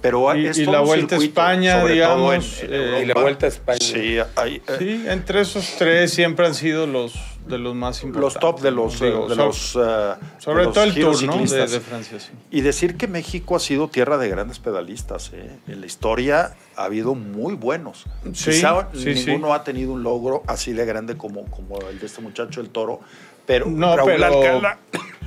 [0.03, 2.59] pero y, la Vuelta a España, digamos.
[2.63, 3.79] Eh, y la Vuelta a España.
[3.81, 7.15] Sí, eh, sí, entre esos tres siempre han sido los
[7.47, 8.35] de los más importantes.
[8.35, 8.99] Los top de los.
[9.01, 11.37] de los eh, sobre todo el Tour, ¿no?
[11.39, 12.31] De, Francia, sí.
[12.51, 15.31] Y decir que México ha sido tierra de grandes pedalistas.
[15.69, 18.05] En la historia ha habido muy buenos.
[18.33, 22.21] Sí, Quizá ninguno ha tenido un logro así de grande como, como el de este
[22.21, 23.01] muchacho, el Toro.
[23.47, 24.79] Pero no, Raúl Alcalá.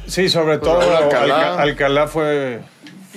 [0.06, 1.62] Sí, sobre todo Alcalá.
[1.62, 2.62] Alcalá fue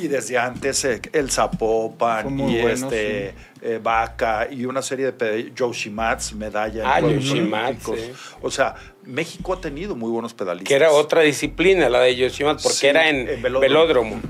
[0.01, 6.37] y desde antes eh, el Zapopan y este eh, Vaca y una serie de Yoshimatsu,
[6.37, 7.97] medalla ah, Yoshimatsu,
[8.43, 10.69] O sea, México ha tenido muy buenos pedalistas.
[10.69, 14.21] Que era otra disciplina, la de Yoshimatsu, porque era en, velódromo.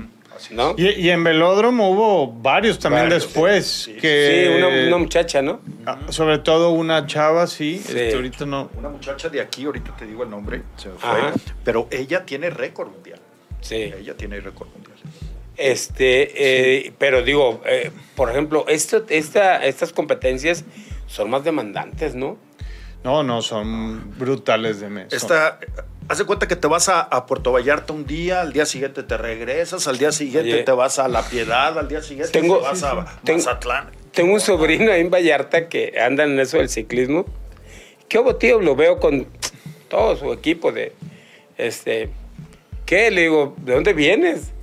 [0.51, 0.73] ¿No?
[0.77, 3.65] Y, en velódromo hubo varios también después.
[3.67, 5.59] Sí, que, una, muchacha, ¿no?
[5.85, 7.75] Ah, sobre todo una chava, sí.
[7.75, 8.69] Este, ahorita no.
[8.77, 11.33] Una muchacha de aquí, ahorita te digo el nombre, se fue.
[11.63, 13.19] Pero ella tiene récord mundial.
[13.59, 13.75] Sí.
[13.75, 14.95] Ella tiene récord mundial.
[15.59, 20.63] Este, eh, pero digo, eh, por ejemplo, esto, esta, estas competencias
[21.05, 22.37] son más demandantes, ¿no?
[23.03, 25.11] No, no, son brutales de mes.
[25.11, 25.59] Esta,
[26.07, 29.17] haz de cuenta que te vas a, Puerto Vallarta un día, al día siguiente te
[29.17, 33.07] regresas, al día siguiente te vas a La Piedad, al día siguiente te vas a
[33.25, 33.91] Mazatlán.
[34.13, 37.25] Tengo un sobrino ahí en Vallarta que anda en eso del ciclismo.
[38.07, 38.61] ¿Qué hubo, tío?
[38.61, 39.27] Lo veo con
[39.89, 40.93] todo su equipo de,
[41.57, 42.09] este,
[42.85, 43.11] ¿qué?
[43.11, 44.53] Le digo, ¿de dónde vienes?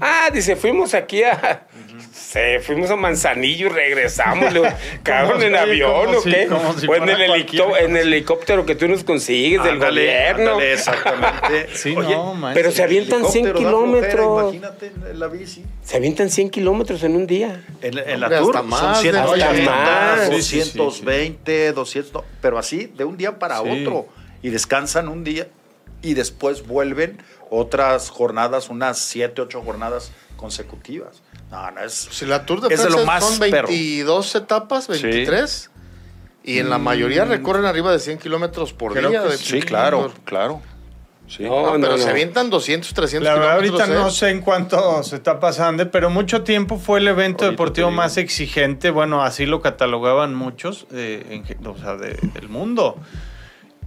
[0.00, 1.66] Ah, dice, fuimos aquí a.
[2.12, 4.52] Se, fuimos a Manzanillo y regresamos,
[5.04, 6.48] cabrón, en avión o qué.
[6.48, 10.60] o en el, en el, helicóptero que tú nos consigues del gobierno.
[10.60, 11.68] exactamente.
[11.74, 14.54] sí, no, pero se avientan 100 kilómetros.
[14.54, 15.64] imagínate en la bici.
[15.82, 17.64] Se avientan 100 kilómetros en un día.
[17.82, 20.30] En, la tour más, son 100, hasta más.
[20.30, 24.08] 220, 200, pero así, de un día para otro.
[24.42, 25.46] Y descansan un día
[26.02, 27.18] y después vuelven
[27.50, 31.22] otras jornadas, unas 7, 8 jornadas consecutivas.
[31.50, 31.92] No, no es.
[31.92, 35.70] Si la Tour de Francia son 22 etapas, 23.
[36.46, 37.28] Y en la mayoría mm.
[37.28, 39.22] recorren arriba de 100 kilómetros por día.
[39.36, 40.60] sí, claro, claro.
[41.40, 44.10] No, pero se avientan 200, 300 la verdad, ahorita no ¿eh?
[44.10, 48.90] sé en cuánto se está pasando, pero mucho tiempo fue el evento deportivo más exigente.
[48.90, 52.98] Bueno, así lo catalogaban muchos eh, o sea, del mundo.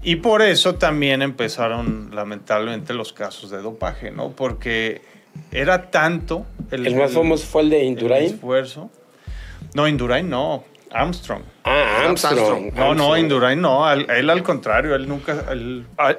[0.04, 4.32] Y por eso también empezaron lamentablemente los casos de dopaje, ¿no?
[4.32, 5.02] Porque
[5.52, 6.46] era tanto...
[6.72, 8.26] El, más famoso fue el de Indurain.
[8.26, 8.90] esfuerzo.
[9.74, 10.64] No, Indurain no.
[10.92, 11.42] Armstrong.
[11.64, 12.74] Ah, Armstrong.
[12.74, 13.92] No, no, Indurain no.
[13.92, 15.46] Él, al contrario, él nunca.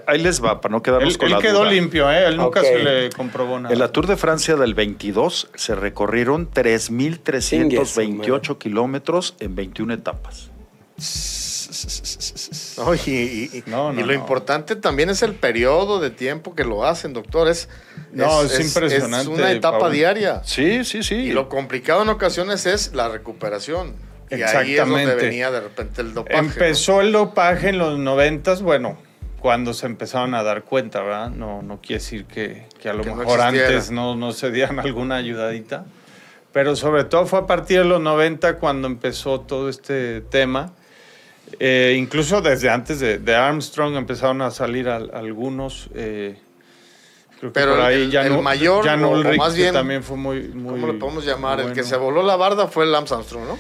[0.06, 2.26] Ahí les va, para no quedarnos con él quedó limpio, ¿eh?
[2.26, 3.72] Él nunca se le comprobó nada.
[3.72, 10.50] En la Tour de Francia del 22 se recorrieron 3.328 kilómetros en 21 etapas
[13.06, 17.48] y, lo importante también es el periodo de tiempo que lo hacen, doctor.
[17.48, 17.68] Es,
[18.12, 19.32] no, es, impresionante.
[19.32, 20.42] Es una etapa diaria.
[20.44, 21.14] Sí, sí, sí.
[21.14, 23.94] Y lo complicado en ocasiones es la recuperación.
[24.30, 26.38] Y ahí es donde venía de repente el dopaje.
[26.38, 28.98] Empezó el dopaje en los noventas, bueno,
[29.40, 31.30] cuando se empezaron a dar cuenta, ¿verdad?
[31.30, 35.86] No, no quiere decir que, a lo mejor antes no, no se dieran alguna ayudadita.
[36.52, 40.72] Pero sobre todo fue a partir de los 90 cuando empezó todo este tema
[41.58, 45.88] eh, incluso desde antes de, Armstrong empezaron a salir algunos.
[45.94, 46.36] Eh,
[47.38, 50.48] creo que Pero por ahí ya el mayor, ya no, más bien, también fue muy,
[50.48, 51.60] muy ¿Cómo le podemos llamar?
[51.60, 53.58] El que se voló la barda fue el Armstrong, ¿no?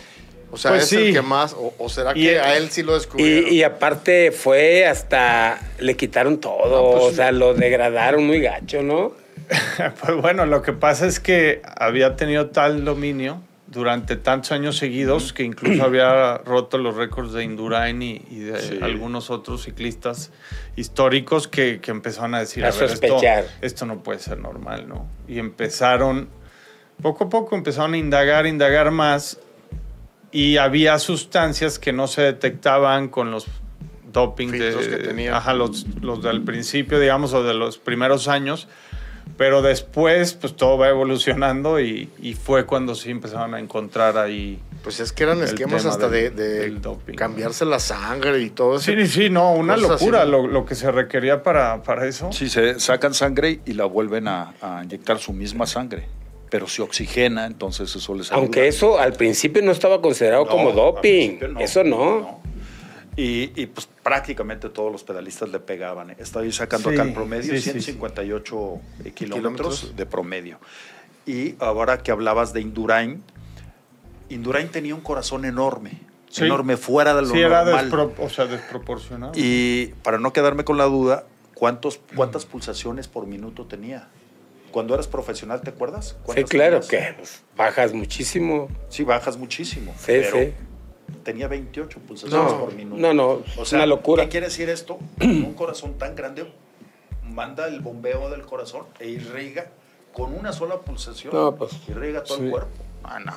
[0.50, 3.52] O sea, pues es el que más, o, será que a él sí lo descubrieron.
[3.52, 9.12] Y, aparte fue hasta, le quitaron todo, pues o sea, lo degradaron muy gacho, ¿no?
[10.00, 15.32] pues bueno, lo que pasa es que había tenido tal dominio durante tantos años seguidos
[15.32, 20.30] que incluso había roto los récords de Indurain y, de algunos otros ciclistas
[20.76, 23.20] históricos que, que empezaron a decir, a, ver, esto,
[23.60, 25.06] esto, no puede ser normal, ¿no?
[25.26, 26.28] Y empezaron,
[27.02, 29.38] poco a poco empezaron a indagar, indagar más
[30.32, 33.46] y había sustancias que no se detectaban con los
[34.12, 38.66] doping de, que Ajá, los, los del principio, digamos, o de los primeros años.
[39.38, 44.60] Pero después, pues todo va evolucionando y, y fue cuando sí empezaron a encontrar ahí
[44.82, 46.78] pues es que eran esquemas hasta de,
[47.16, 48.92] cambiarse la sangre y todo eso.
[48.92, 52.32] Sí, sí, no, una locura lo, que se requería para, para eso.
[52.32, 56.06] Sí, se sacan sangre y la vuelven a, inyectar su misma sangre
[56.50, 58.40] pero se oxigena, entonces eso les ayuda.
[58.40, 62.40] Aunque eso al principio no estaba considerado como doping, eso no.
[63.20, 66.10] Y, pues prácticamente todos los pedalistas le pegaban.
[66.18, 68.80] Estoy sacando acá el promedio, 158
[69.12, 70.60] kilómetros, kilómetros de promedio.
[71.26, 73.24] Y ahora que hablabas de Indurain,
[74.28, 76.00] Indurain tenía un corazón enorme.
[76.36, 77.88] Enorme, fuera de lo sí, normal.
[77.88, 79.32] era o sea, desproporcionado.
[79.34, 84.06] Y para no quedarme con la duda, ¿cuántos, ¿cuántas pulsaciones por minuto tenía?
[84.70, 86.16] Cuando eras profesional, ¿te acuerdas?
[86.36, 87.16] Sí, claro, que
[87.56, 88.68] bajas muchísimo.
[88.90, 89.92] Sí, bajas muchísimo.
[89.98, 90.52] Sí, sí.
[91.22, 93.00] Tenía 28 pulsaciones por minuto.
[93.00, 94.24] No, no, o sea, una locura.
[94.24, 94.98] ¿Qué quiere decir esto?
[95.20, 96.46] un corazón tan grande
[97.22, 99.70] manda el bombeo del corazón e irriga
[100.12, 101.34] con una sola pulsación.
[101.34, 102.84] No, pues, irriga todo el cuerpo.
[103.04, 103.34] Ah, no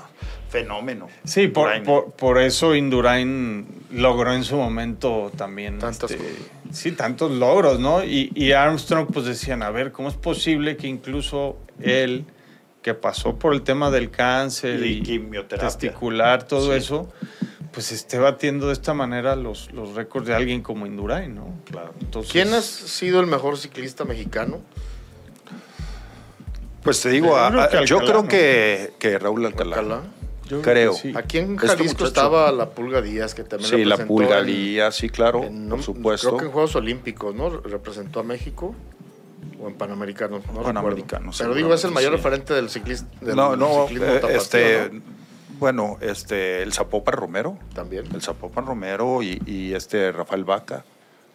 [0.52, 1.08] fenómeno.
[1.24, 5.80] Sí, por, eso Indurain logró en su momento también.
[5.80, 6.28] Tantos, este,
[6.72, 8.04] sí, tantos logros, ¿no?
[8.04, 12.26] Y, Armstrong, pues decían, a ver, ¿cómo es posible que incluso él,
[12.82, 17.10] que pasó por el tema del cáncer y, testicular, todo eso,
[17.72, 21.54] pues esté batiendo de esta manera los, los récords de alguien como Indurain, ¿no?
[21.66, 21.94] Claro.
[22.30, 24.62] ¿Quién ha sido el mejor ciclista mexicano?
[26.84, 27.36] Pues te digo,
[27.86, 30.04] yo creo que, que, Raúl Alcalá
[30.60, 30.96] creo.
[31.16, 35.10] Aquí en este Jalisco estaba la Pulga Díaz, que también Sí, la Pulga Díaz, sí,
[35.10, 36.28] claro, por supuesto.
[36.28, 37.50] Creo que en Juegos Olímpicos, ¿no?
[37.50, 38.76] Representó a México.
[39.60, 41.38] O en Panamericanos, no Panamericanos.
[41.38, 43.10] Pero digo, es el mayor referente del, ciclismo.
[43.22, 44.92] no, no, eh, este,
[45.62, 47.58] bueno, este, el Zapopan Romero.
[47.76, 48.06] También.
[48.14, 50.84] El Zapopan Romero y, y este Rafael Vaca.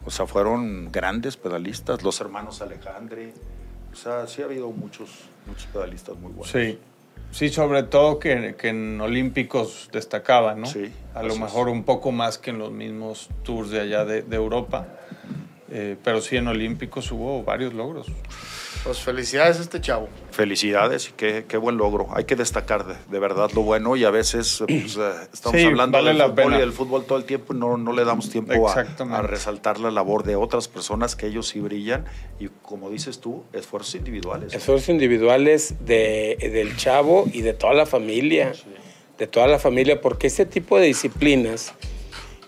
[0.05, 3.33] O sea, fueron grandes pedalistas, los hermanos Alejandre.
[3.93, 5.09] O sea, sí ha habido muchos,
[5.47, 6.51] muchos pedalistas muy buenos.
[6.51, 6.79] Sí.
[7.31, 10.67] Sí, sobre todo que, en Olímpicos destacaban, ¿no?
[10.67, 10.91] Sí.
[11.15, 14.89] A lo mejor un poco más que en los mismos tours de allá de, Europa.
[15.71, 18.09] Eh, pero sí, en Olímpicos hubo varios logros.
[18.87, 20.09] Pues felicidades a este chavo.
[20.31, 22.07] Felicidades y qué, qué buen logro.
[22.15, 26.23] Hay que destacar de, verdad lo bueno y a veces pues, eh, estamos hablando del
[26.23, 29.23] fútbol y del fútbol todo el tiempo y no, no le damos tiempo a, a,
[29.23, 32.05] resaltar la labor de otras personas que ellos sí brillan
[32.39, 34.55] y como dices tú, esfuerzos individuales.
[34.55, 38.53] Esfuerzos individuales de, del chavo y de toda la familia.
[39.19, 41.75] De toda la familia, porque este tipo de disciplinas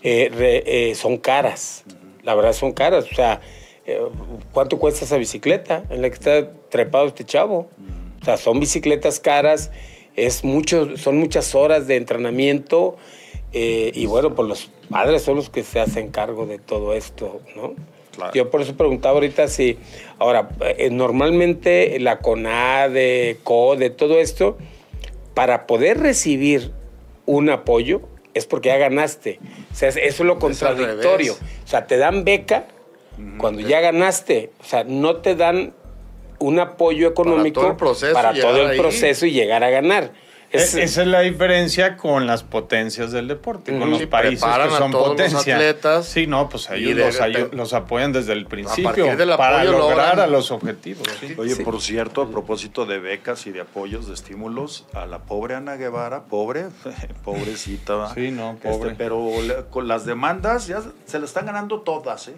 [0.03, 1.83] eh, eh, son caras.
[2.23, 3.05] La verdad son caras.
[3.11, 3.41] O sea,
[4.51, 7.69] ¿cuánto cuesta esa bicicleta en la que está trepado este chavo?
[8.21, 9.71] O sea, son bicicletas caras,
[10.15, 12.97] es mucho, son muchas horas de entrenamiento
[13.53, 17.41] eh, y bueno, pues los padres son los que se hacen cargo de todo esto,
[17.55, 17.73] ¿no?
[18.33, 19.77] Yo por eso preguntaba ahorita si,
[20.17, 24.57] ahora, eh, normalmente la CONADE, CODE, todo esto,
[25.33, 26.73] para poder recibir
[27.25, 28.01] un apoyo
[28.33, 29.39] es porque ya ganaste.
[29.71, 31.33] O sea, eso es lo contradictorio.
[31.33, 32.67] O sea, te dan beca,
[33.37, 35.73] cuando ya ganaste, o sea, no te dan
[36.39, 37.61] un apoyo económico
[38.13, 40.11] para todo el proceso, y llegar a ganar.
[40.51, 44.91] E-, esa es la diferencia con las potencias del deporte, con los países que son
[44.91, 45.55] potencia.
[45.55, 47.19] atletas sí, no, pues ellos
[47.51, 49.05] los, apoyan desde el principio
[49.37, 51.07] para lograr a los objetivos.
[51.37, 55.55] Oye, por cierto, a propósito de becas y de apoyos, de estímulos, a la pobre
[55.55, 56.65] Ana Guevara, pobre,
[57.23, 58.13] pobrecita.
[58.15, 58.95] Sí, no, este, pobre.
[58.97, 59.29] pero
[59.69, 62.35] con las demandas ya se la están ganando todas, ¿eh?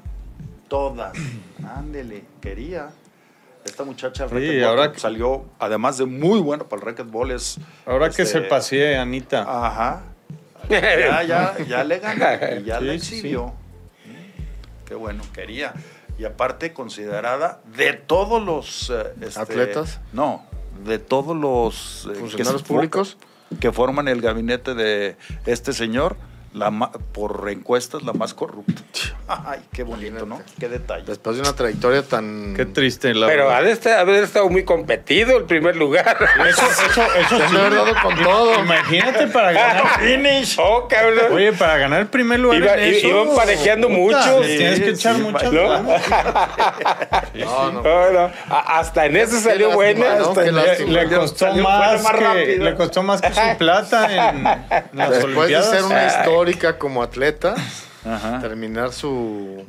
[0.72, 1.12] Todas.
[1.78, 2.92] Ándele, quería.
[3.66, 7.60] Esta muchacha sí, ahora salió, además de muy bueno para el racquetball, es...
[7.86, 9.42] Ahora que se este, pasee, Anita.
[9.42, 10.04] Ajá.
[10.70, 12.26] Ya, ya, ya le ganó
[12.60, 13.48] y ya le exhibió.
[13.48, 15.74] Mm, qué bueno, quería.
[16.18, 18.90] Y aparte considerada de todos los...
[18.90, 20.00] Eh, este, ¿Atletas?
[20.14, 20.46] No,
[20.86, 22.08] de todos los...
[22.10, 23.18] Eh, ¿Funcionarios públicos?
[23.60, 26.16] Que forman el gabinete de este señor
[26.54, 28.82] la por encuestas la más corrupta.
[29.28, 30.42] Ay, qué bonito, ¿no?
[30.60, 31.06] Qué detalle.
[31.06, 32.54] Después de una trayectoria tan.
[32.56, 33.14] Qué triste.
[33.14, 36.18] La Pero ha de haber estado muy competido el primer lugar.
[36.52, 37.56] Eso, eso, eso sí.
[37.56, 38.60] haber dado con todo.
[38.60, 40.58] Imagínate para ganar finish.
[40.60, 41.32] Oh, cabrón.
[41.32, 42.62] Oye, para ganar el primer lugar.
[42.62, 44.46] Iba, en eso, iban parejeando muchos.
[44.46, 45.84] tienes que echar sí, muchas ¿no?
[47.72, 48.32] no, no.
[48.50, 50.18] Hasta en eso salió buena.
[50.18, 50.24] le,
[51.10, 54.44] costó más que, le costó más que su plata en
[54.94, 56.41] las Después de ser una historia
[56.78, 57.56] como atleta,
[58.42, 59.66] terminar su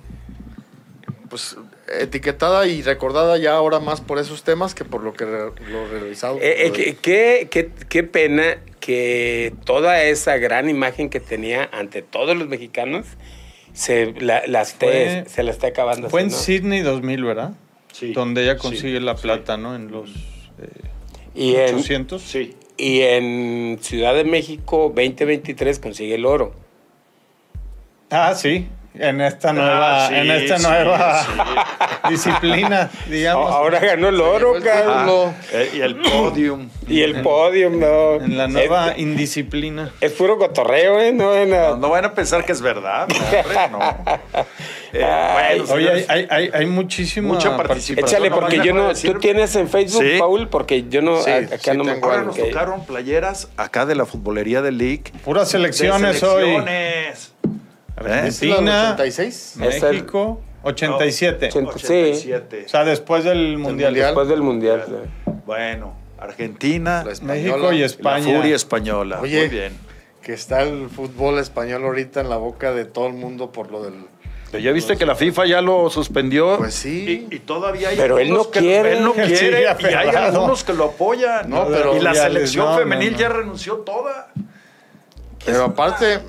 [1.28, 1.56] pues
[1.98, 5.54] etiquetada y recordada ya ahora más por esos temas que por lo que lo
[5.90, 6.36] realizado.
[6.40, 12.36] Eh, eh, qué, qué, qué, pena que toda esa gran imagen que tenía ante todos
[12.36, 13.06] los mexicanos
[13.72, 16.10] se la, las Fue- se la está acabando.
[16.10, 16.36] Fue en ¿no?
[16.36, 17.52] Sydney 2000, ¿verdad?
[17.92, 18.12] Sí.
[18.12, 19.22] Donde ella Sí, consigue la sí.
[19.22, 19.74] plata, ¿no?
[19.74, 20.10] En los
[21.34, 22.20] y, en, 800.
[22.20, 22.56] Sí.
[22.76, 26.54] y en Ciudad de México 2023 consigue el oro.
[28.12, 28.68] Ah, sí.
[28.94, 32.10] En esta nueva, Ah, sí, en esta sí, nueva sí.
[32.10, 33.50] disciplina, digamos.
[33.50, 34.98] Ahora ganó el oro, cabrón.
[34.98, 35.34] título.
[35.54, 36.68] Eh, y el podium.
[36.88, 38.16] Y el podio, no.
[38.22, 39.90] En la nueva Es, indisciplina.
[39.98, 41.10] es puro cotorreo, ¿eh?
[41.10, 43.80] No, en la- No, no van a pensar que es verdad, hombre, no.
[44.94, 48.06] Eh, Ay, bueno, Oye, hay, señores, hay, hay, hay muchísima Mucha participación.
[48.24, 48.92] Échale, porque yo no.
[48.92, 50.18] ¿Tú tienes en Facebook, Sí.
[50.18, 50.48] Paul?
[50.50, 51.16] Porque yo no.
[51.16, 52.06] Acá sí no me tengo.
[52.08, 52.24] Ahora acuerdo.
[52.26, 55.04] nos tocaron playeras acá de la futbolería de League.
[55.24, 56.62] Puras De selecciones hoy.
[57.98, 58.02] ¿Eh?
[58.26, 59.56] ¿Es la Argentina, 86?
[59.60, 61.48] Es el- México, 87.
[61.48, 62.62] Ochenta- 87.
[62.66, 63.90] O sea, después del mundial.
[63.92, 64.06] Mundial.
[64.06, 64.84] Después del mundial.
[64.86, 65.32] sí.
[65.46, 67.34] Bueno, Argentina, La española.
[67.34, 68.36] México y la España.
[68.36, 69.18] furia española.
[69.20, 69.40] Oye.
[69.40, 69.76] Muy bien.
[70.22, 73.82] Que está el fútbol español ahorita en la boca de todo el mundo por lo
[73.82, 73.94] del...
[74.52, 76.58] Pero ya viste que la FIFA ya lo suspendió.
[76.58, 77.26] Pues sí.
[77.30, 78.92] Y, y todavía hay Pero él no que quiere.
[78.98, 81.50] él no quiere sigue y hay algunos que lo apoyan.
[81.50, 83.18] No, pero- y la selección no, no, femenil no.
[83.18, 84.30] ya renunció toda.
[85.44, 86.20] Pero aparte...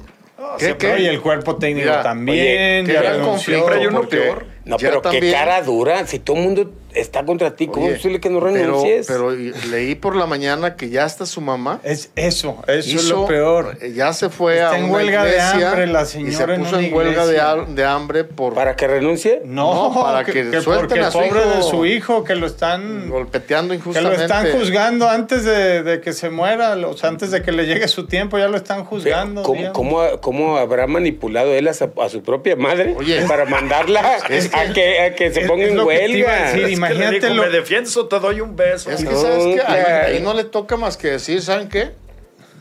[0.58, 0.94] ¿Qué, siempre qué?
[0.96, 2.86] Oye, el cuerpo técnico Mira, también.
[2.86, 4.46] oye, ya qué gran conflicto, Siempre hay uno porque peor.
[4.66, 6.06] No, ya pero qué también- cara dura.
[6.08, 9.08] Si todo el mundo está contra ti, ¿cómo Oye, es posible que no pero- renuncies?
[9.08, 13.06] Pero, y- leí por la mañana que ya hasta su mamá Es eso, eso es
[13.10, 13.78] lo peor.
[13.94, 16.62] Ya se fue Está a en una huelga de hambre la y se señora en
[16.64, 19.42] puso una en huelga de, hambre por ¿Para que renuncie?
[19.46, 21.56] No, No, para que suelten porque a su pobre hijo.
[21.58, 24.22] de su hijo, que lo están, golpeteando que lo injustamente.
[24.24, 27.88] están juzgando antes de, de que se muera, o sea, antes de que le llegue
[27.88, 29.44] su tiempo, ya lo están juzgando.
[29.44, 33.22] ¿Cómo, cómo- cómo habrá manipulado él a su, a su propia madre Oye.
[33.28, 36.52] para mandarla Es que- a, que, a que se ponga es en que huelga?
[36.88, 36.94] Que
[37.30, 38.90] le lo- me defiendes o te doy un beso.
[38.92, 39.62] Es que, ¿sabes qué?
[39.62, 41.92] Ahí, no le toca más que decir, ¿saben qué?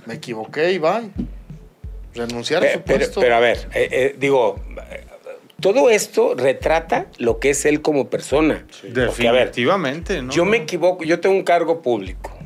[0.07, 1.11] Me equivoqué y bye.
[2.15, 3.21] Renunciar a su pero, puesto.
[3.21, 4.61] pero a ver, eh, eh, digo,
[5.61, 8.67] todo esto retrata lo que es él como persona.
[8.83, 10.31] Porque, a ver, Definitivamente, ¿no?
[10.33, 12.37] yo me equivoco, yo tengo un cargo público,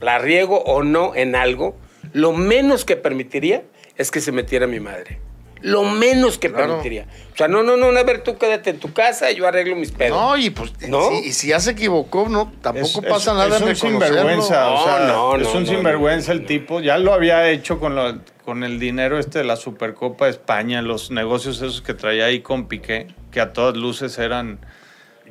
[0.00, 1.76] la riego o no en algo,
[2.12, 3.62] lo menos que permitiría
[3.96, 5.18] es que se metiera mi madre.
[5.62, 6.66] Lo menos que Claro.
[6.66, 7.06] permitiría.
[7.32, 9.76] O sea, no, no, no, a ver, tú quédate en tu casa y yo arreglo
[9.76, 10.18] mis pedos.
[10.18, 11.08] No, y pues, ¿No?
[11.10, 13.76] sí, y si ya se equivocó, no, tampoco Es- pasa es- nada es en un
[13.76, 16.80] sinvergüenza, o sea, no, es un no, sinvergüenza no, el tipo.
[16.80, 20.82] Ya lo había hecho con, lo- con el dinero este de la Supercopa de España,
[20.82, 24.58] los negocios esos que traía ahí con Piqué, que a todas luces eran...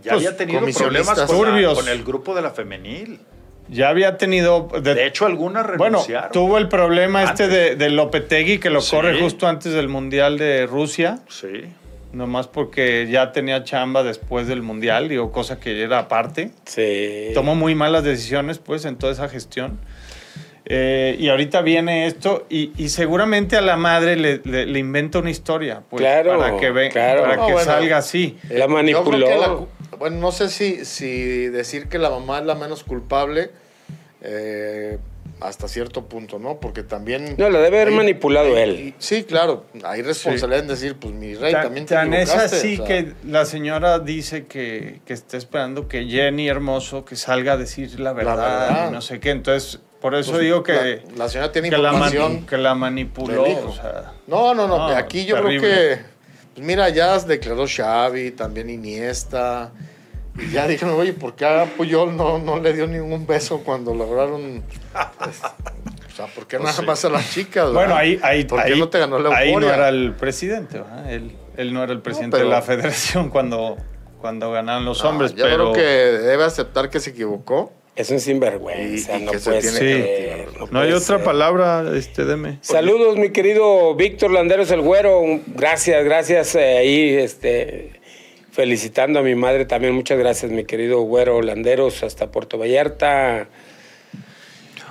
[0.02, 3.20] Ya Pues, había tenido problemas con, la- con el grupo de la femenil.
[3.74, 4.68] Ya había tenido...
[4.84, 6.32] de- De hecho, algunas bueno, renunciaron.
[6.32, 8.94] tuvo el problema este de, de Lopetegui, que lo Sí.
[8.96, 11.64] corre justo antes del Mundial de Rusia, Sí.
[12.12, 16.52] nomás porque ya tenía chamba después del Mundial, digo, cosa que era aparte.
[16.66, 17.30] Sí.
[17.34, 19.80] tomó muy malas decisiones pues en toda esa gestión.
[20.66, 25.18] Eh, y ahorita viene esto y, y seguramente a la madre le, le- le inventa
[25.20, 27.22] una historia pues, Claro, para que, ve- claro.
[27.24, 27.66] para No, que bueno.
[27.66, 28.38] salga así.
[28.44, 29.68] La yo creo manipuló.
[30.02, 33.52] La bueno, no sé si, si decir que la mamá es la menos culpable
[34.22, 34.98] eh,
[35.40, 36.60] hasta cierto punto, ¿no?
[36.60, 37.36] Porque también...
[37.38, 38.94] No, la debe haber hay- manipulado hay- él.
[39.00, 42.74] Sí, claro, hay responsabilidad en decir, pues mi rey, Tan- también te tan es así
[42.74, 47.54] o sea, que la señora dice que, que está esperando que Jenny Hermoso que salga
[47.54, 48.90] a decir la verdad, verdad.
[48.90, 49.32] y no sé qué.
[49.32, 52.46] Entonces, por eso pues, digo que, la, la señora tiene que, la, mani- información...
[52.46, 53.44] que la manipuló.
[53.44, 55.60] o sea, No, no, no, No, aquí yo terrible.
[55.68, 56.02] creo que,
[56.54, 59.72] pues mira, ya declaró Xavi, también Iniesta,
[60.38, 63.94] y ya dijeron, oye, ¿por qué a Puyol no, no le dio ningún beso cuando
[63.94, 64.64] lograron,
[65.20, 66.86] pues, o sea, ¿por qué Pues nada sí.
[66.86, 67.72] más a las chicas?
[67.72, 69.76] Bueno, ahí, ahí, ¿Por qué ahí- no te ganó la ahí no euforia?
[69.76, 71.12] era el presidente, ¿verdad?
[71.12, 73.78] Él, él no era el presidente pero- de la federación cuando,
[74.22, 77.74] cuando ganaron los No, hombres, yo pero creo que debe aceptar que se equivocó.
[77.94, 79.98] Es un sinvergüenza, Y- y no que se puede tiene ser.
[80.06, 81.24] que no puede hay otra ser.
[81.26, 82.58] palabra, este, deme.
[82.62, 85.22] Saludos, mi querido Víctor Landeros el Güero.
[85.48, 88.00] Gracias, gracias eh, ahí, este,
[88.52, 89.94] felicitando a mi madre también.
[89.94, 93.48] Muchas gracias, mi querido Güero Landeros, hasta Puerto Vallarta.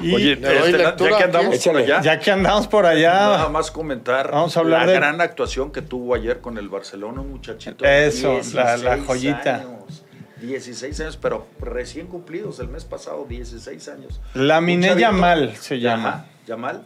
[0.00, 3.36] Y Oye, ¿Le doy este, ya que andamos por allá, ya que andamos por nada
[3.42, 6.70] allá, más comentar Vamos a hablar la de- gran actuación que tuvo ayer con el
[6.70, 7.84] Barcelona, un muchachito.
[7.84, 9.54] Eso, la- la 16 joyita.
[9.56, 10.04] años.
[10.40, 14.22] 16 años, pero recién cumplidos el mes pasado, 16 años.
[14.32, 16.26] la Un Miné chavito- Yamal se Ajá, llama.
[16.46, 16.82] Yamal,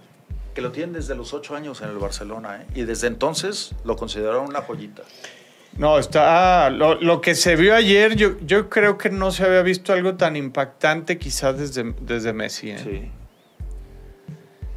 [0.53, 2.67] que lo tienen desde los 8 años en el Barcelona, ¿eh?
[2.75, 5.03] y desde entonces lo consideraron una joyita.
[5.77, 6.71] No, está.
[6.71, 10.15] Lo, lo que se vio ayer, yo, yo creo que no se había visto algo
[10.15, 12.71] tan impactante, quizás desde, desde Messi.
[12.71, 12.79] ¿eh?
[12.83, 13.11] Sí.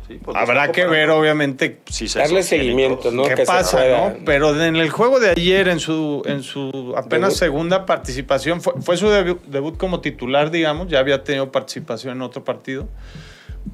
[0.07, 3.11] Sí, pues, Habrá que ver, obviamente, Sí, se Darle seguimiento.
[3.11, 3.23] ¿no?
[3.23, 3.77] qué que pasa.
[3.89, 4.15] ¿no?
[4.25, 7.39] Pero en el juego de ayer, en su, en su apenas Debut.
[7.39, 12.21] segunda participación, fue, fue su debu- debut como titular, digamos, ya había tenido participación en
[12.21, 12.87] otro partido,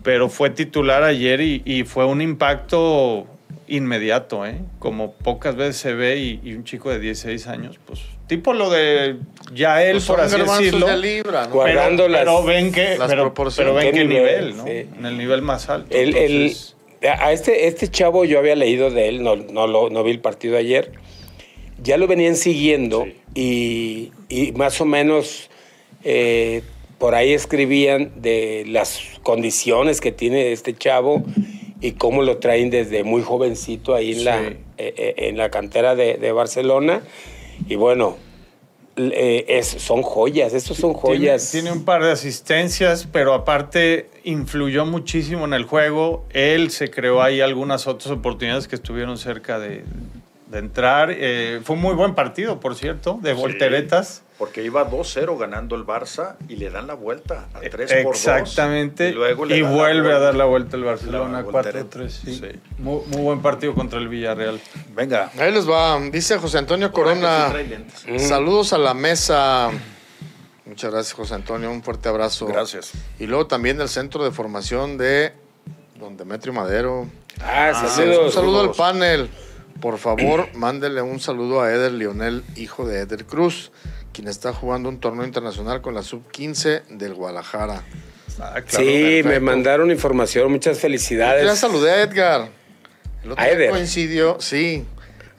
[0.01, 3.27] pero fue titular ayer y, y fue un impacto
[3.75, 4.59] inmediato, ¿eh?
[4.79, 9.17] Como pocas veces se ve y, un chico de 16 años, pues tipo lo de
[9.53, 10.95] ya él, pues por así decirlo.
[10.95, 11.63] Libra, ¿no?
[11.63, 14.67] pero, pero, ven que, pero, pero, ven qué nivel, ¿no?
[14.67, 15.95] En el nivel más alto.
[15.95, 16.55] El, el,
[17.07, 20.19] a este, este chavo yo había leído de él, no, no, lo, no vi el
[20.19, 20.91] partido ayer.
[21.81, 25.49] Ya lo venían siguiendo y, y, más o menos
[26.03, 26.61] eh,
[26.97, 31.25] por ahí escribían de las condiciones que tiene este chavo
[31.83, 35.95] y cómo lo traen desde muy jovencito ahí en, la, eh, eh, en la cantera
[35.95, 37.01] de, de Barcelona.
[37.67, 38.17] Y bueno,
[38.95, 41.51] eh, es, son joyas, estos son joyas.
[41.51, 46.25] Tiene, un par de asistencias, pero aparte influyó muchísimo en el juego.
[46.31, 49.83] Él se creó ahí algunas otras oportunidades que estuvieron cerca de,
[50.51, 51.09] de entrar.
[51.11, 54.23] Eh, fue un muy buen partido, por cierto, de volteretas.
[54.37, 57.71] Porque iba 2-0 ganando el Barça y le dan la vuelta a 3
[58.03, 58.27] por 2.
[58.27, 59.09] Exactamente.
[59.09, 62.09] Y, luego y vuelve a dar la vuelta el Barcelona 4-3.
[62.09, 62.41] Sí.
[62.79, 64.59] Muy, buen partido contra el Villarreal.
[64.95, 65.31] Venga.
[65.37, 65.99] Ahí les va.
[65.99, 67.53] Dice José Antonio Corona.
[68.17, 69.69] Saludos a la mesa.
[70.65, 71.69] Muchas gracias, José Antonio.
[71.69, 72.47] Un fuerte abrazo.
[72.47, 72.91] Gracias.
[73.19, 75.33] Y luego también del centro de formación de
[75.99, 77.07] Don Demetrio Madero.
[77.41, 78.25] Ah, saludos.
[78.25, 79.29] Un saludo al panel.
[79.81, 83.71] Por favor, mándele un saludo a Eder Lionel, hijo de Eder Cruz,
[84.13, 87.83] quien está jugando un torneo internacional con la sub-15 del Guadalajara.
[88.39, 91.45] Ah, sí, me mandaron información, muchas felicidades.
[91.45, 92.49] Ya saludé a Edgar.
[93.23, 94.85] El otro día coincidió, sí,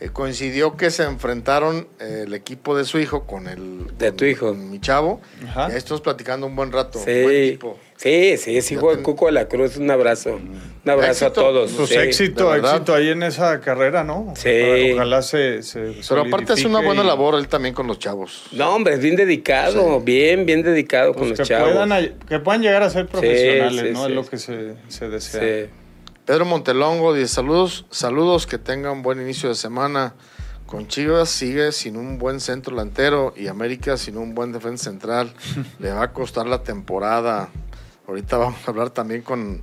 [0.00, 4.24] eh, coincidió que se enfrentaron eh, el equipo de su hijo con el de tu
[4.24, 5.20] hijo, mi chavo.
[5.42, 6.98] Y ahí estamos platicando un buen rato.
[7.04, 7.58] Sí.
[7.96, 10.34] Sí, sí, sí, hijo de Cuco de la Cruz, un abrazo.
[10.34, 11.72] Un abrazo a todos.
[11.72, 14.34] Pues éxito, éxito ahí en esa carrera, ¿no?
[14.36, 14.92] Sí.
[14.92, 18.46] Ojalá se, se Pero aparte hace una buena labor él también con los chavos.
[18.52, 21.88] No, hombre, es bien dedicado, bien, bien dedicado con pues los chavos.
[22.28, 24.06] que puedan llegar a ser profesionales, ¿no?
[24.06, 25.68] Es lo que se, se desea.
[26.24, 30.14] Pedro Montelongo dice, saludos, saludos, que tengan buen inicio de semana.
[30.66, 35.34] Con Chivas sigue sin un buen centro delantero y América sin un buen defensa central.
[35.78, 37.50] Le va a costar la temporada.
[38.08, 39.62] Ahorita vamos a hablar también con,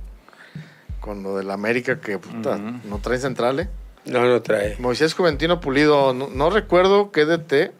[1.00, 2.20] con lo del América que
[2.84, 3.68] no trae centrales.
[4.04, 4.76] No, no trae.
[4.78, 7.72] Moisés Juventino Pulido, no, recuerdo qué DT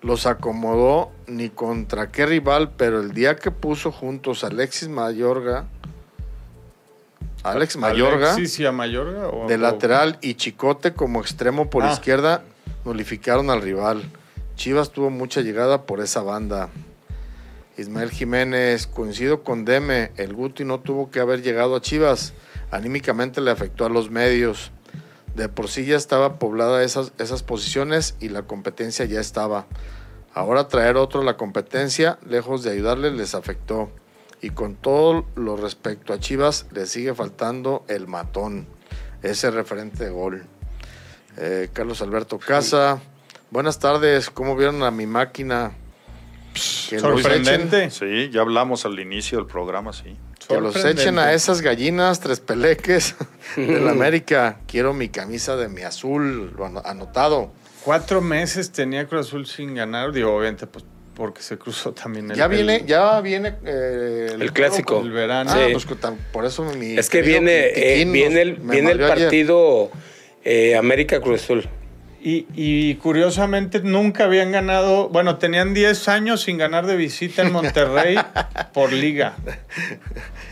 [0.00, 5.66] los acomodó ni contra qué rival, pero el día que puso juntos Alexis Mayorga,
[7.42, 11.92] Alex Mayorga, de lateral y Chicote como extremo por ah.
[11.92, 12.42] izquierda,
[12.84, 14.02] nulificaron al rival.
[14.56, 16.68] Chivas tuvo mucha llegada por esa banda.
[17.76, 22.34] Ismael Jiménez, coincido con Deme, el Guti no tuvo que haber llegado a Chivas,
[22.72, 24.72] anímicamente le afectó a los medios.
[25.36, 29.66] De por sí ya estaba poblada esas, esas posiciones y la competencia ya estaba.
[30.34, 33.90] Ahora traer otro a la competencia, lejos de ayudarle, les afectó.
[34.40, 38.66] Y con todo lo respecto a Chivas, le sigue faltando el matón,
[39.22, 40.44] ese referente de gol.
[41.36, 43.00] Eh, Carlos Alberto Casa,
[43.50, 45.72] buenas tardes, ¿cómo vieron a mi máquina?
[46.54, 47.90] Sorprendente.
[47.90, 50.16] Sí, ya hablamos al inicio del programa, sí.
[50.48, 53.16] Que los echen a esas gallinas, tres peleques
[53.56, 54.60] de la América.
[54.66, 57.52] Quiero mi camisa de mi azul, lo anotado.
[57.84, 60.84] Cuatro meses tenía Cruz Azul sin ganar, digo, obviamente, pues
[61.18, 62.36] porque se cruzó también el.
[62.36, 65.00] Ya viene, ya viene eh, el, clásico.
[65.00, 65.50] El verano.
[65.52, 65.84] Ah, pues,
[66.32, 66.96] por eso mi.
[66.96, 69.90] Es que viene, eh, viene el, viene el partido
[70.44, 71.68] eh, América Cruz Azul.
[72.20, 78.18] Y, curiosamente nunca habían ganado, bueno, tenían 10 años sin ganar de visita en Monterrey
[78.74, 79.36] por liga.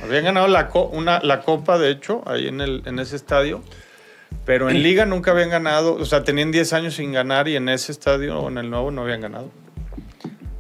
[0.02, 3.62] Habían ganado la, una, la copa, de hecho, ahí en, el, en ese estadio,
[4.46, 7.68] pero en liga nunca habían ganado, o sea, tenían 10 años sin ganar y en
[7.68, 9.50] ese estadio o en el nuevo no habían ganado.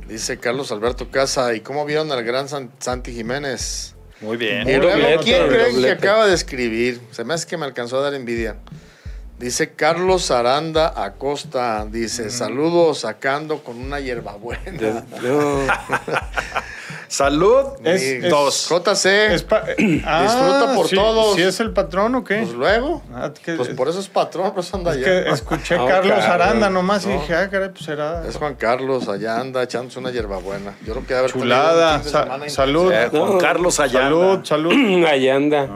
[0.08, 3.94] Dice Carlos Alberto Casa, ¿y cómo vieron al gran Santi Jiménez?
[4.20, 4.64] Muy bien.
[5.22, 7.00] ¿Quién creen que acaba de escribir?
[7.10, 8.56] Se me hace que me alcanzó a dar envidia.
[9.38, 15.04] Dice Carlos Aranda Acosta, dice, saludos sacando con una hierbabuena.
[17.08, 17.64] Salud.
[17.84, 18.68] Es, dos.
[18.68, 19.44] JC.
[20.04, 21.36] Ah, disfruta por todos.
[21.36, 22.38] ¿Si es el patrón o qué?
[22.38, 23.02] Pues luego.
[23.14, 25.04] Ah, pues por eso es patrón, pues anda allá.
[25.04, 28.26] Que escuché a Carlos Aranda nomás y dije, ah, caray, pues será.
[28.26, 30.74] Es Juan Carlos, allá anda echándose una hierbabuena.
[30.84, 32.02] Yo creo que a ver Chulada.
[32.48, 32.92] salud.
[33.10, 34.02] Juan Carlos allá.
[34.02, 35.04] Salud, salud.
[35.06, 35.68] allá anda.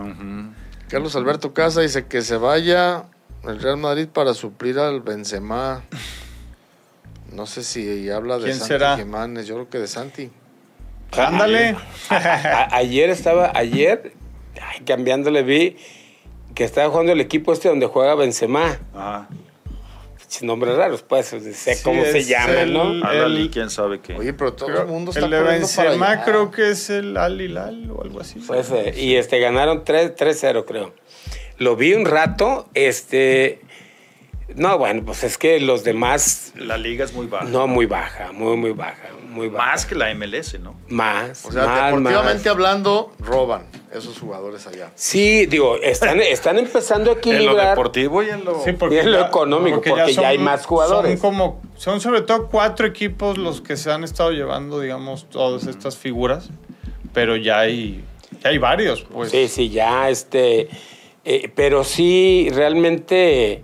[0.89, 3.05] Carlos Alberto Casa dice que se vaya
[3.45, 5.83] el Real Madrid para suplir al Benzema.
[7.33, 8.97] No sé si habla de Santi será?
[8.97, 10.31] Jiménez, yo creo que de Santi.
[11.17, 11.77] Ándale.
[12.71, 14.13] ayer estaba, ayer,
[14.87, 15.77] cambiándole, vi
[16.55, 18.79] que estaba jugando el equipo este donde juega Benzema.
[18.95, 19.29] Ah.
[20.27, 23.05] Sin nombres raros, pues, sé cómo se llama, ¿no?
[23.05, 24.15] Ali, quién sabe qué.
[24.15, 27.91] Oye, pero todo el mundo está El de Benzema creo que es el Al Hilal
[27.91, 28.39] o algo así.
[28.39, 30.95] Pues, y este, ganaron 3-0, creo.
[31.59, 33.61] Lo vi un rato, este...
[34.57, 36.53] No, bueno, pues es que los demás...
[36.57, 37.45] La liga es muy baja.
[37.45, 39.09] No, muy baja, muy, muy baja.
[39.29, 39.67] Muy baja.
[39.67, 40.75] Más que la MLS, ¿no?
[40.89, 41.45] Más.
[41.45, 44.91] O sea, deportivamente hablando, roban esos jugadores allá.
[44.95, 47.49] Sí, digo, están, están empezando a equilibrar.
[47.49, 50.67] en lo deportivo y en lo, sí, porque en lo económico, porque, ya, hay más
[50.67, 51.13] jugadores.
[51.13, 55.67] Son, como, son sobre todo cuatro equipos los que se han estado llevando, digamos, todas
[55.67, 56.51] estas figuras,
[57.13, 58.05] pero ya hay,
[58.43, 59.31] ya hay varios, pues.
[59.31, 60.69] Sí, sí, ya este.
[61.25, 63.63] Eh, pero sí, realmente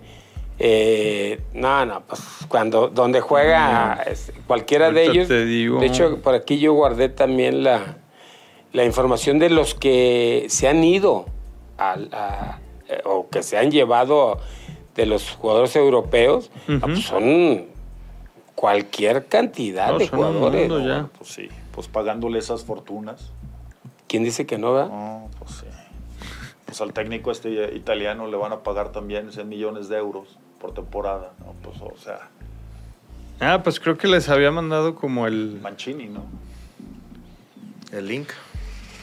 [0.59, 4.03] eh, no, no, pues cuando donde juega
[4.47, 5.27] cualquiera de ellos.
[5.27, 7.97] De hecho, por aquí yo guardé también la,
[8.73, 11.25] la información de los que se han ido
[11.79, 14.39] eh, o que se han llevado
[14.95, 16.49] de los jugadores europeos.
[16.67, 17.67] Ah, pues son
[18.55, 20.71] cualquier cantidad de jugadores.
[21.17, 23.31] Pues sí, pues pagándole esas fortunas.
[24.07, 24.85] ¿Quién dice que no, va?
[24.85, 25.65] No, pues sí.
[26.65, 30.73] Pues al técnico este italiano le van a pagar también 100 millones de euros por
[30.73, 31.53] temporada, ¿no?
[31.61, 32.29] Pues, o sea.
[33.39, 35.59] Ah, pues creo que les había mandado como el.
[35.61, 36.25] Mancini, ¿no?
[37.91, 38.29] El link.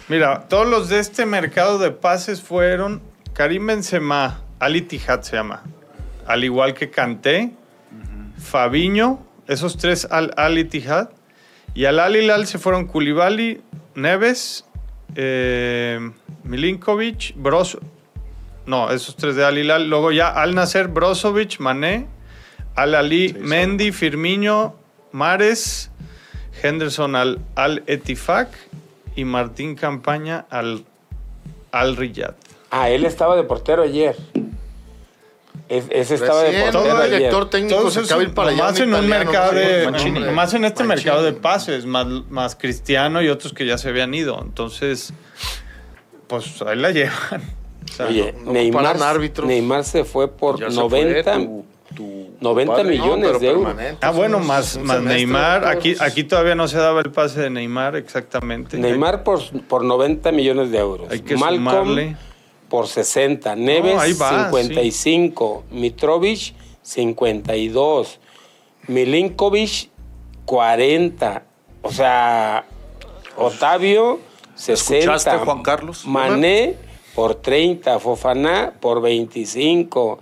[0.09, 3.01] Mira, todos los de este mercado de pases fueron
[3.33, 5.63] Karim Benzema, Ali Tijat se llama,
[6.27, 7.53] al igual que Kanté,
[8.39, 11.11] Fabiño, esos tres al Ali Tijat,
[11.75, 13.63] y al Al Hilal se fueron Koulibaly,
[13.95, 14.65] Neves,
[15.17, 16.13] eh,
[16.45, 17.79] Milinkovic, Bros,
[18.67, 19.89] no, esos tres de Al Hilal.
[19.89, 22.07] Luego ya Al Nasser, Brozovic, Mané,
[22.75, 24.77] Al Ali, Mendy, Firmino,
[25.13, 25.91] Mares,
[26.63, 28.49] Henderson al, al Etifak
[29.17, 30.85] y Martín Campaña al,
[31.73, 32.35] al Riyad.
[32.71, 34.17] Ah, él estaba de portero ayer.
[35.69, 38.65] ese estaba de portero todo el director técnico se acaba ir para allá.
[38.65, 43.29] Más en un mercado de, más en este mercado de pases, más, más cristiano y
[43.29, 44.41] otros que ya se habían ido.
[44.43, 45.13] Entonces,
[46.27, 47.64] pues ahí la llevan.
[48.01, 48.97] Oye, Neymar,
[49.45, 51.39] Neymar se fue por 90,
[52.41, 53.75] 90 millones de euros.
[54.01, 55.67] Ah, bueno, más, más Neymar.
[55.67, 58.79] Aquí, aquí todavía no se daba el pase de Neymar exactamente.
[58.79, 61.11] Neymar por, por 90 millones de euros.
[61.11, 62.17] Hay que Malcolm
[62.69, 63.57] por 60.
[63.57, 65.65] Neves, 55.
[65.71, 68.21] Mitrovic, 52.
[68.89, 69.91] Milinkovic,
[70.45, 71.43] 40.
[71.83, 72.65] O sea,
[73.37, 74.21] Otavio,
[74.55, 74.97] 60.
[74.97, 76.07] ¿Escuchaste, Juan Carlos?
[76.07, 76.77] Mané
[77.15, 80.19] por 30, Fofaná por 25,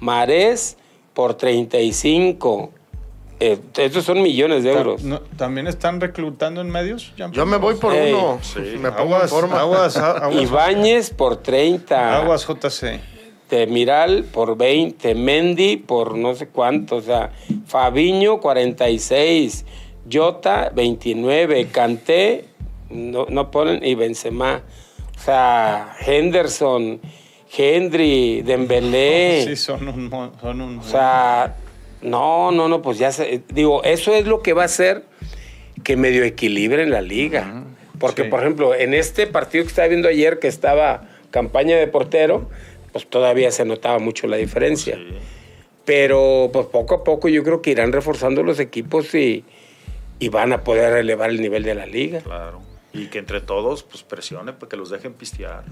[0.00, 0.76] Marés
[1.12, 2.70] por 35.
[3.38, 5.02] Eh, estos son millones de euros.
[5.36, 7.12] ¿También están reclutando en medios?
[7.32, 8.38] Yo me voy por uno.
[8.78, 9.60] Me pongo aguas, forma.
[9.60, 10.00] Aguas,
[10.32, 12.16] Ibáñez por 30.
[12.16, 13.00] Aguas JC.
[13.48, 15.14] Temiral por 20.
[15.14, 16.96] Mendy por no sé cuánto.
[16.96, 17.32] O sea,
[17.66, 19.66] Fabiño 46.
[20.10, 21.68] Jota 29.
[21.68, 22.46] Canté
[22.88, 23.84] no, no ponen.
[23.84, 24.62] Y Benzema
[25.16, 27.00] o sea, Henderson,
[27.56, 29.44] Henry, Dembélé.
[29.46, 30.78] Sí, son un, son un...
[30.78, 31.56] O sea,
[32.02, 35.04] no, no, no, pues ya se, digo, eso es lo que va a hacer
[35.82, 37.64] que medio equilibren la liga.
[37.98, 42.50] Porque, por ejemplo, en este partido que estaba viendo ayer, que estaba campaña de portero,
[42.92, 44.98] pues todavía se notaba mucho la diferencia.
[45.86, 49.44] Pero, pues poco a poco yo creo que irán reforzando los equipos y,
[50.18, 52.20] y van a poder elevar el nivel de la liga.
[52.20, 52.60] Claro.
[52.96, 55.64] Y que entre todos, pues presione para que los dejen pistear.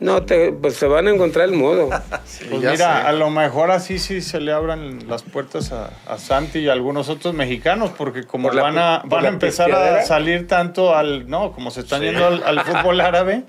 [0.00, 1.90] No, te, pues se van a encontrar el modo.
[2.50, 6.68] pues mira, a lo mejor así sí se le abran las puertas a, Santi y
[6.70, 11.28] a algunos otros mexicanos, porque como van a, van a empezar a salir tanto al,
[11.28, 13.44] no, como se están yendo al, fútbol árabe,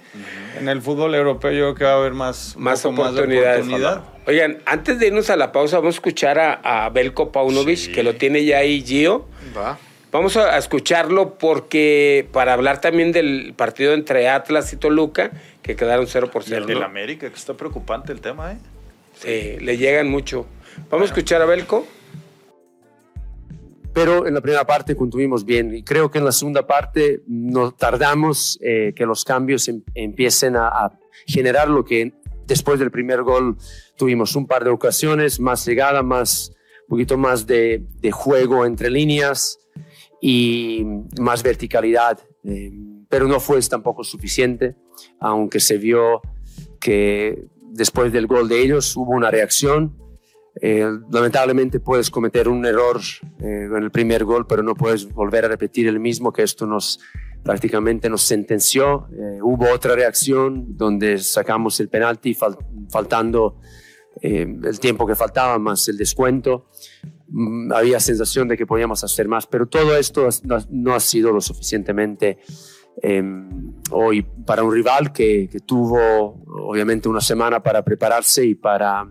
[0.59, 3.66] en el fútbol europeo yo creo que va a haber más, más oportunidades.
[3.66, 4.01] oportunidad.
[4.28, 8.16] Oigan, antes de irnos a la pausa, vamos a escuchar a, Belko Paunovic, que lo
[8.16, 9.26] tiene ya ahí Gio.
[9.57, 9.80] Va.
[10.12, 15.32] Vamos a escucharlo porque para hablar también del partido entre Atlas y Toluca,
[15.62, 16.55] que quedaron 0 por 0.
[16.57, 18.57] Y el del América, que está preocupante el tema, ¿eh?
[19.14, 20.45] Sí, le llegan mucho.
[20.89, 21.88] Vamos a escuchar a Belco.
[23.93, 27.72] Pero en la primera parte contuvimos bien y creo que en la segunda parte no
[27.72, 30.91] tardamos eh, que los cambios em, empiecen a,
[31.28, 32.14] generar lo que
[32.47, 33.57] después del primer gol
[33.97, 36.51] tuvimos un par de ocasiones, más llegada, más,
[36.84, 39.61] un poquito más de, de juego entre líneas
[40.22, 40.86] y
[41.19, 42.72] más verticalidad, eh,
[43.09, 44.76] pero no fue tampoco suficiente,
[45.19, 46.22] aunque se vio
[46.80, 49.97] que después del gol de ellos hubo una reacción.
[50.61, 52.99] Eh, lamentablemente puedes cometer un error
[53.39, 56.67] eh, en el primer gol, pero no puedes volver a repetir el mismo, que esto
[56.67, 56.99] nos
[57.43, 59.07] prácticamente nos sentenció.
[59.41, 62.38] hubo otra reacción donde sacamos el penalti
[62.91, 63.57] faltando
[64.22, 66.67] el tiempo que faltaba más el descuento.
[67.34, 70.27] Mm, había sensación de que podíamos hacer más, pero todo esto
[70.69, 72.39] no, ha sido lo suficientemente
[73.01, 79.09] em, hoy para un rival que, que, tuvo obviamente una semana para prepararse y para,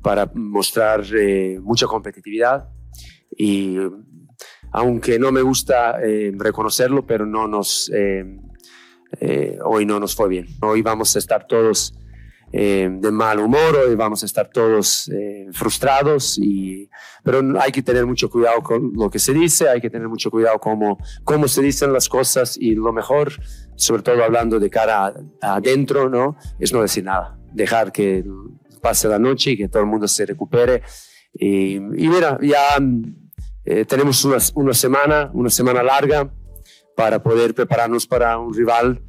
[0.00, 2.70] para mostrar eh, mucha competitividad.
[3.36, 3.76] Y
[4.72, 8.40] aunque no me gusta eh, reconocerlo, pero no nos, em,
[9.20, 10.46] eh, hoy no nos fue bien.
[10.62, 11.94] Hoy vamos a estar todos
[12.52, 16.90] eh, de mal humor, hoy vamos a estar todos eh, frustrados, y,
[17.24, 20.30] pero hay que tener mucho cuidado con lo que se dice, hay que tener mucho
[20.30, 23.32] cuidado cómo, cómo se dicen las cosas y lo mejor,
[23.76, 26.36] sobre todo hablando de cara adentro, ¿no?
[26.58, 28.22] es no decir nada, dejar que
[28.82, 30.82] pase la noche y que todo el mundo se recupere.
[31.32, 32.78] Y, mira, ya
[33.64, 36.30] eh, tenemos una, una semana, una semana larga
[36.94, 39.02] para poder prepararnos para un rival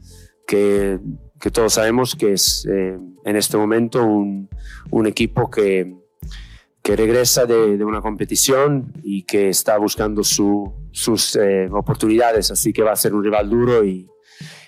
[0.48, 1.00] que
[1.44, 4.48] que todos sabemos que es eh, en este momento un,
[4.92, 5.94] un equipo que,
[6.82, 12.72] que regresa de, de, una competición y que está buscando su, sus eh, oportunidades, así
[12.72, 14.08] que va a ser un rival duro y,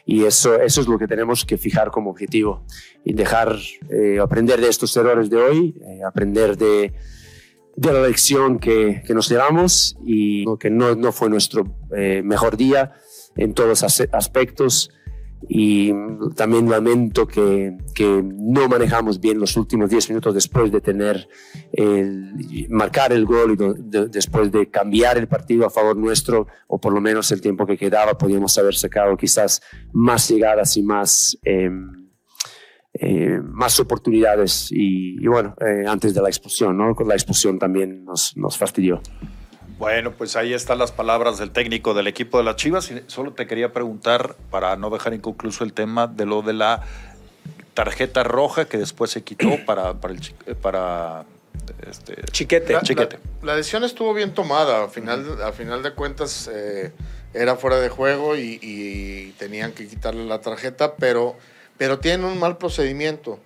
[0.06, 2.66] y eso, eso es lo que tenemos que fijar como objetivo.
[3.06, 3.58] Y dejar
[3.90, 6.92] eh, aprender de estos errores de hoy, aprender de,
[7.78, 11.74] de la lección que, que, nos llevamos y que no, no fue nuestro
[12.22, 12.92] mejor día
[13.38, 14.92] en todos los aspectos
[15.48, 15.94] y
[16.36, 21.28] también lamento que, que, no manejamos bien los últimos 10 minutos después de tener
[21.72, 26.80] el, marcar el gol y de, después de cambiar el partido a favor nuestro o
[26.80, 29.62] por lo menos el tiempo que quedaba podíamos haber sacado quizás
[29.94, 31.70] más llegadas y más eh,
[32.94, 38.06] eh, más oportunidades y, y bueno eh, antes de la expulsión no la expulsión también
[38.06, 39.02] nos, nos fastidió
[39.78, 42.92] bueno, pues ahí están las palabras del técnico del equipo de las Chivas.
[43.08, 46.82] solo te quería preguntar, para no dejar inconcluso el tema de lo de la
[47.74, 51.26] tarjeta roja que después se quitó para, para, el, para
[51.88, 52.74] este, chiquete.
[52.74, 53.20] La, chiquete.
[53.44, 54.84] La, decisión estuvo bien tomada.
[54.84, 56.94] Al final, al final de cuentas eh,
[57.34, 61.36] era fuera de juego y, y, tenían que quitarle la tarjeta, pero,
[61.78, 63.40] pero tienen un mal procedimiento.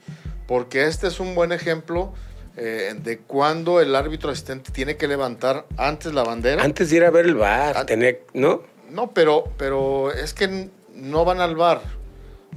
[0.47, 2.13] Porque este es un buen ejemplo
[2.61, 6.61] eh, de cuándo el árbitro asistente tiene que levantar antes la bandera.
[6.61, 8.63] Antes de ir a ver el bar, tener, ¿no?
[8.89, 11.81] No, pero, pero es que no van al bar.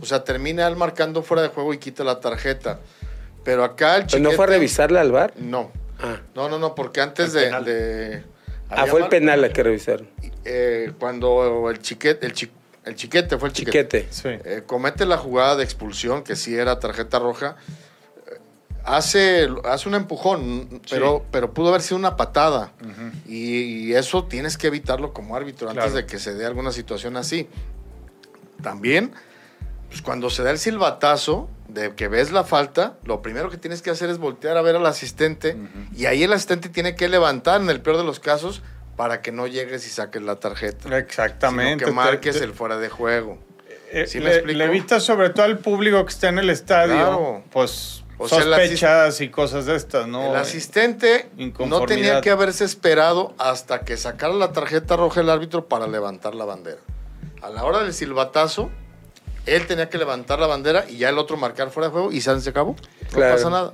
[0.00, 2.80] O sea, termina él marcando fuera de juego y quita la tarjeta.
[3.44, 4.22] Pero acá el chiquete...
[4.22, 5.34] ¿No fue a revisarla al bar?
[5.36, 5.70] No.
[6.00, 6.20] Ah.
[6.34, 8.24] No, no, no, porque antes de,
[8.70, 10.08] Ah, fue el penal la que revisaron.
[10.44, 12.34] Eh, cuando el chiquete, el,
[12.86, 14.08] el chiquete fue el chiquete.
[14.24, 17.56] Eh, comete la jugada de expulsión, que sí era tarjeta roja
[18.84, 22.72] hace, hace un empujón, pero, pero pudo haber sido una patada.
[23.26, 27.48] y, eso tienes que evitarlo como árbitro antes de que se dé alguna situación así.
[28.62, 29.12] También,
[29.88, 33.82] pues cuando se da el silbatazo de que ves la falta, lo primero que tienes
[33.82, 35.56] que hacer es voltear a ver al asistente
[35.94, 38.62] y ahí el asistente tiene que levantar en el peor de los casos
[38.96, 40.96] para que no llegues y saques la tarjeta.
[40.96, 41.84] Exactamente.
[41.84, 43.38] que marques el fuera de juego.
[43.90, 47.42] Eh, ¿Sí le, le, evitas sobre todo al público que está en el estadio.
[47.50, 50.30] Pues sospechas y cosas de estas, ¿no?
[50.30, 51.28] El asistente
[51.66, 56.34] no tenía que haberse esperado hasta que sacara la tarjeta roja el árbitro para levantar
[56.34, 56.78] la bandera.
[57.40, 58.70] A la hora del silbatazo,
[59.46, 62.20] él tenía que levantar la bandera y ya el otro marcar fuera de juego y
[62.20, 62.76] se acabó.
[63.12, 63.72] No pasa nada.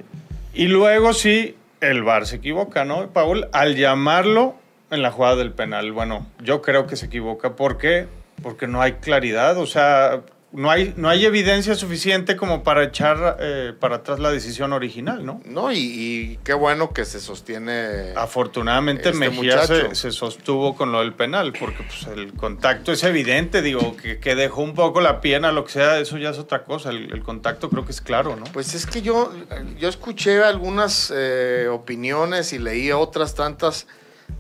[0.55, 3.49] Y luego sí, el VAR se equivoca, ¿no, Paul?
[3.53, 4.55] Al llamarlo
[4.91, 5.93] en la jugada del penal.
[5.93, 7.55] Bueno, yo creo que se equivoca.
[7.55, 8.09] ¿Por qué?
[8.43, 9.59] Porque no hay claridad.
[9.59, 14.31] O sea, no hay, no hay evidencia suficiente como para echar eh, para atrás la
[14.31, 15.43] decisión original, ¿no?
[15.45, 18.13] No, y, qué bueno que se sostiene.
[18.17, 23.61] Afortunadamente este Mejía se, sostuvo con lo del penal, porque pues, el contacto es evidente,
[23.61, 26.65] digo, que, que, dejó un poco la pierna, lo que sea, eso ya es otra
[26.65, 26.91] cosa.
[26.91, 28.45] El, contacto creo que es claro, ¿no?
[28.45, 29.31] Pues es que yo,
[29.79, 33.87] yo escuché algunas eh, opiniones y leí otras tantas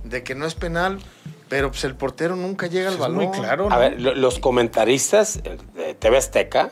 [0.04, 1.00] de que no es penal.
[1.48, 3.16] Pero pues el portero nunca llega al balón.
[3.24, 3.68] muy claro.
[3.70, 5.42] A ver, los comentaristas
[5.74, 6.68] de TV Azteca,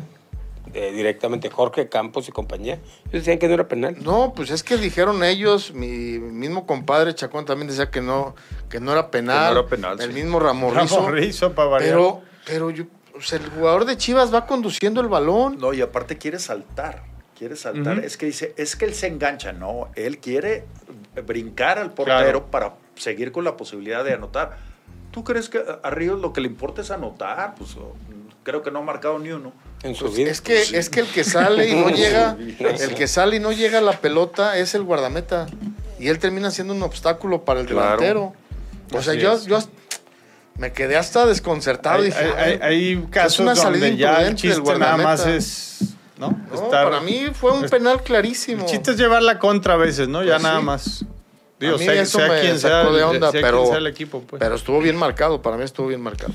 [0.73, 2.75] directamente Jorge Campos y compañía,
[3.05, 3.97] ellos decían que no era penal.
[4.03, 8.35] No, pues es que dijeron ellos, mi mismo compadre Chacón también decía que no,
[8.69, 9.55] que no era penal.
[9.55, 10.01] no era penal.
[10.01, 11.55] El mismo Ramón Rizo.
[11.55, 12.85] para Pero, pero yo,
[13.33, 15.59] el jugador de Chivas va conduciendo el balón.
[15.59, 17.05] No, y aparte quiere saltar.
[17.39, 17.99] Quiere saltar.
[17.99, 19.53] Es que dice, es que él se engancha.
[19.53, 20.65] No, él quiere
[21.27, 24.57] brincar al portero para seguir con la posibilidad de anotar.
[25.17, 27.55] ¿Tú crees que a Ríos lo que le importa es anotar?
[27.55, 27.71] Pues
[28.43, 29.51] creo que no ha marcado ni uno.
[29.83, 30.31] En su pues, vida.
[30.31, 33.51] Es que, es que el que sale y no llega, el que sale y no
[33.51, 35.47] llega a la pelota es el guardameta.
[35.99, 38.35] Y él termina siendo un obstáculo para el delantero.
[38.93, 39.59] O sea, yo, yo
[40.59, 42.03] me quedé hasta desconcertado.
[42.03, 45.95] Hay, dije, hay, casos donde ya el chiste nada más es...
[46.19, 46.37] ¿no?
[46.71, 48.65] para mí fue un penal clarísimo.
[48.65, 50.23] El chiste es llevar la contra a veces, ¿no?
[50.23, 51.07] Ya pues nada más.
[51.59, 54.41] Digo, a mí eso me quien sea, de onda, pero, el equipo, pues.
[54.41, 56.33] pero estuvo bien marcado, para mí estuvo bien marcado.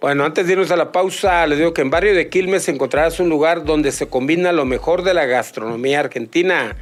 [0.00, 3.20] Bueno, antes de irnos a la pausa, les digo que en Barrio de Quilmes encontrarás
[3.20, 6.76] un lugar donde se combina lo mejor de la gastronomía argentina.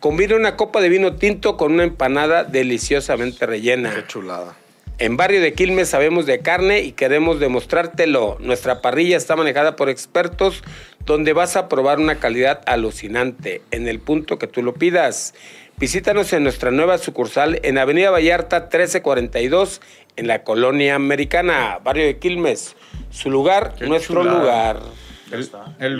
[0.00, 3.94] Combina una copa de vino tinto con una empanada deliciosamente rellena.
[3.94, 4.56] Qué chulada.
[4.98, 8.36] En Barrio de Quilmes sabemos de carne y queremos demostrártelo.
[8.38, 10.62] Nuestra parrilla está manejada por expertos
[11.04, 15.34] donde vas a probar una calidad alucinante en el punto que tú lo pidas.
[15.76, 19.80] Visítanos en nuestra nueva sucursal en Avenida Vallarta 1342
[20.16, 22.76] en la colonia americana, Barrio de Quilmes.
[23.10, 24.78] Su lugar, nuestro lugar.
[25.32, 25.50] El,
[25.80, 25.96] el,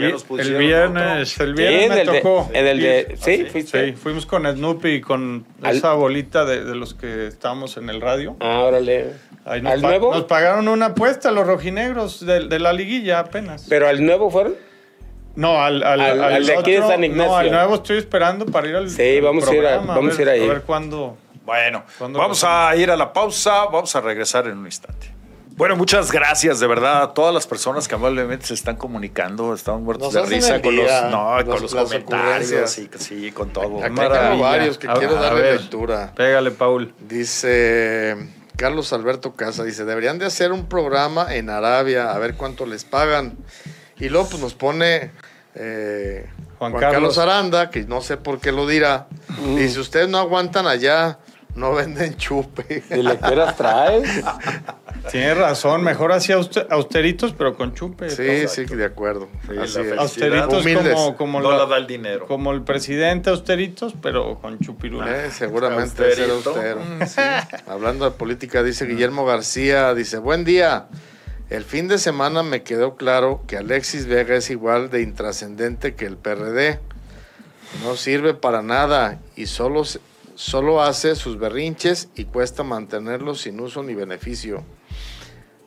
[0.57, 2.49] viernes, el viernes me tocó.
[2.53, 3.47] el de, ¿sí?
[3.65, 3.93] ¿sí?
[3.95, 8.37] fuimos con Snoopy y con esa bolita de, de, los que estábamos en el radio.
[8.39, 9.07] Ah, órale.
[9.45, 10.15] nos, ¿Al nuevo?
[10.15, 13.67] nos pagaron una apuesta los rojinegros de, de, la liguilla apenas.
[13.69, 14.55] ¿Pero al nuevo fueron?
[15.37, 17.31] No, al, al, al, al de aquí de San Ignacio.
[17.33, 20.19] No, al nuevo estoy esperando para ir al Sí, vamos, a ir, a, vamos a,
[20.19, 20.49] ver, a ir ahí.
[20.49, 21.17] A ver cuándo...
[21.45, 25.13] Bueno, vamos a ir a la pausa, vamos a regresar en un instante.
[25.57, 29.55] Bueno, muchas gracias de verdad a todas las personas que amablemente se están comunicando.
[29.55, 33.79] Estamos muertos de risa con los, no, con los comentarios y sí, con todo.
[33.85, 36.13] Acá tengo varios que a, quiero darle ver, lectura.
[36.17, 36.93] Pégale, Paul.
[37.07, 38.17] Dice
[38.57, 42.85] Carlos Alberto Casa, dice, deberían de hacer un programa en Arabia, a ver cuánto les
[42.85, 43.37] pagan.
[43.99, 45.13] Y luego pues nos pone
[45.55, 46.27] eh,
[46.59, 47.17] Juan, Juan Carlos.
[47.17, 47.19] Carlos.
[47.19, 49.07] Aranda, que no sé por qué lo dirá.
[49.29, 49.57] Mm.
[49.57, 51.19] Dice, ustedes no aguantan allá,
[51.55, 52.83] no venden chupe.
[52.91, 54.03] ¿Y le quieras traer?
[55.11, 58.09] Tiene razón, mejor así austeritos, pero con chupe.
[58.11, 59.29] Sí, sí, de acuerdo.
[59.67, 62.27] Sí, austeritos como, como, no la, da el dinero.
[62.27, 65.27] como el presidente austeritos, pero con chupirula.
[65.27, 66.81] Eh, seguramente es austero.
[66.81, 70.87] Mm, Hablando de política, dice Guillermo García, dice, buen día.
[71.51, 76.07] El fin de semana me quedó claro que Alexis Vega es igual de intrascendente que
[76.07, 76.81] el PRD.
[77.83, 79.83] No sirve para nada y solo,
[80.37, 84.65] solo hace sus berrinches y cuesta mantenerlos sin uso ni beneficio.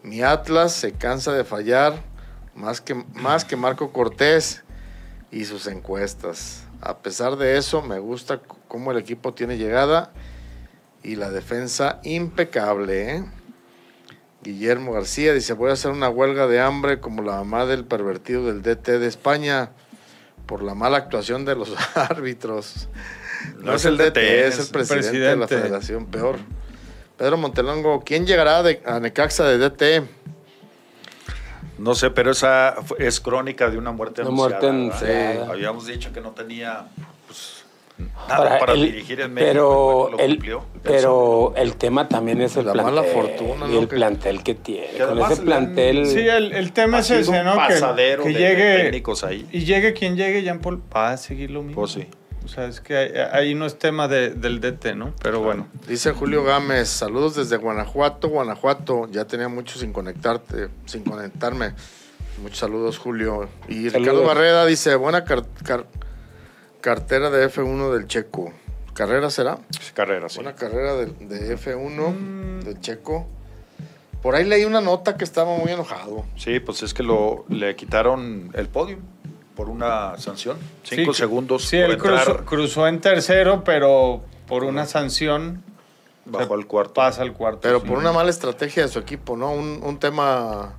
[0.01, 2.01] Mi Atlas se cansa de fallar
[2.55, 4.63] más que, más que Marco Cortés
[5.31, 6.63] y sus encuestas.
[6.81, 10.11] A pesar de eso, me gusta cómo el equipo tiene llegada
[11.03, 13.15] y la defensa impecable.
[13.15, 13.25] ¿eh?
[14.47, 18.45] Guillermo García dice, voy a hacer una huelga de hambre como la mamá del pervertido
[18.45, 19.71] del DT de España
[20.45, 22.87] por la mala actuación de los árbitros.
[23.59, 24.17] No, es el DT,
[24.47, 26.37] es el presidente, de la federación, peor.
[27.17, 30.07] Pedro Montelongo, ¿quién llegará de, a Necaxa de DT?
[31.77, 35.51] No sé, pero esa es crónica de una muerte una Muerte anunciada.
[35.51, 36.87] Habíamos dicho que no tenía
[38.27, 39.51] nada para, el, dirigir en México.
[39.51, 42.95] Pero, el, cumplió, pero el tema también es el la plantel.
[42.95, 43.67] mala fortuna.
[43.67, 44.87] Y el que, plantel que tiene.
[44.87, 46.05] Que Con ese plantel.
[46.05, 47.55] Sí, el, el tema es ese, ¿no?
[47.67, 48.63] Que, que de, llegue.
[48.63, 49.47] De técnicos ahí.
[49.51, 51.81] Y llegue quien llegue, Jean Paul va a seguir lo mismo.
[51.81, 52.07] Pues sí.
[52.47, 52.95] O sea, es que
[53.33, 55.13] ahí no es tema de, del DT, ¿no?
[55.21, 55.67] Pero bueno.
[55.85, 59.09] Dice Julio Gámez, saludos desde Guanajuato, Guanajuato.
[59.11, 61.73] Ya tenía mucho sin conectarte, sin conectarme.
[62.41, 63.49] Muchos saludos, Julio.
[63.67, 63.93] Y saludos.
[63.95, 65.87] Ricardo Barrera dice, buena car car
[66.81, 68.51] cartera de F1 del Checo.
[68.93, 69.59] ¿Carrera será?
[69.93, 70.37] Carrera, sí.
[70.37, 72.59] Buena carrera de, de F1 mm.
[72.61, 73.27] del Checo.
[74.21, 76.25] Por ahí leí una nota que estaba muy enojado.
[76.35, 78.97] Sí, pues es que lo, le quitaron el podio
[79.55, 80.57] por una sanción.
[80.83, 81.65] Cinco sí, segundos.
[81.65, 85.63] Sí, él cruzó, cruzó, en tercero, pero por una sanción.
[86.25, 86.93] Bajo al cuarto.
[86.93, 87.61] Pasa al cuarto.
[87.61, 87.87] Pero sí.
[87.87, 89.51] por una mala estrategia de su equipo, ¿no?
[89.51, 90.75] Un, un tema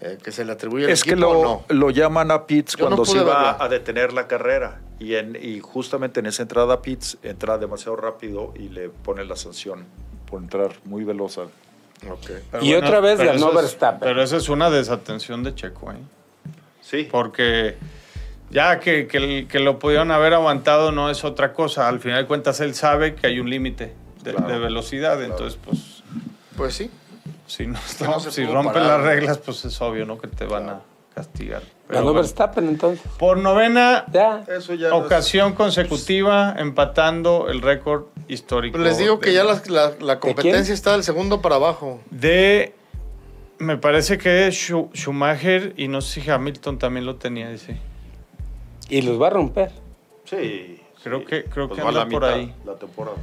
[0.00, 1.14] eh, que se le atribuye al es equipo.
[1.14, 1.64] Es que lo, no?
[1.68, 4.80] lo, llaman a pits Yo cuando no se iba a detener la carrera.
[4.98, 9.24] Y, en, y justamente en esa entrada a pits entra demasiado rápido y le pone
[9.24, 9.84] la sanción
[10.26, 11.38] por entrar muy veloz.
[11.38, 12.36] Okay.
[12.60, 14.00] y bueno, otra vez ganó Verstappen.
[14.00, 15.96] Pero esa es una desatención de Checo, ¿eh?
[16.82, 17.08] Sí.
[17.10, 17.76] Porque
[18.50, 21.88] ya que, que, que, lo pudieron haber aguantado no es otra cosa.
[21.88, 25.16] Al final de cuentas, él sabe que hay un límite de, claro, de, velocidad.
[25.16, 25.32] Claro.
[25.32, 26.02] Entonces, pues.
[26.56, 26.90] Pues sí.
[27.46, 30.18] Si, no, no, no si rompen parar, las reglas, pues es obvio, ¿no?
[30.18, 30.80] Que te van a
[31.14, 31.62] castigar.
[31.86, 33.06] Pero Ganó bueno, Verstappen entonces.
[33.18, 34.44] Por novena ya.
[34.78, 35.56] Ya ocasión es...
[35.56, 38.78] consecutiva, empatando el récord histórico.
[38.78, 42.00] Pues les digo que ya la, la, la competencia está del segundo para abajo.
[42.10, 42.74] De.
[43.58, 47.78] Me parece que es Schumacher y no sé si Hamilton también lo tenía, dice.
[48.88, 49.70] Y los va a romper.
[50.24, 50.80] Sí.
[51.02, 51.26] Creo sí.
[51.26, 52.54] que, creo pues que anda por mitad, ahí.
[52.64, 53.16] La temporada.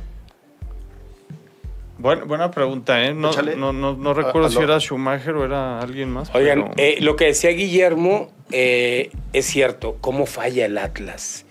[2.02, 3.14] Bueno, buena pregunta, ¿eh?
[3.14, 6.34] No, no, no, no, recuerdo a, a si era Schumacher o era alguien más.
[6.34, 6.74] Oigan, pero...
[6.78, 9.98] eh, lo que decía Guillermo eh, es cierto.
[10.02, 11.46] ¿Cómo falla el Atlas?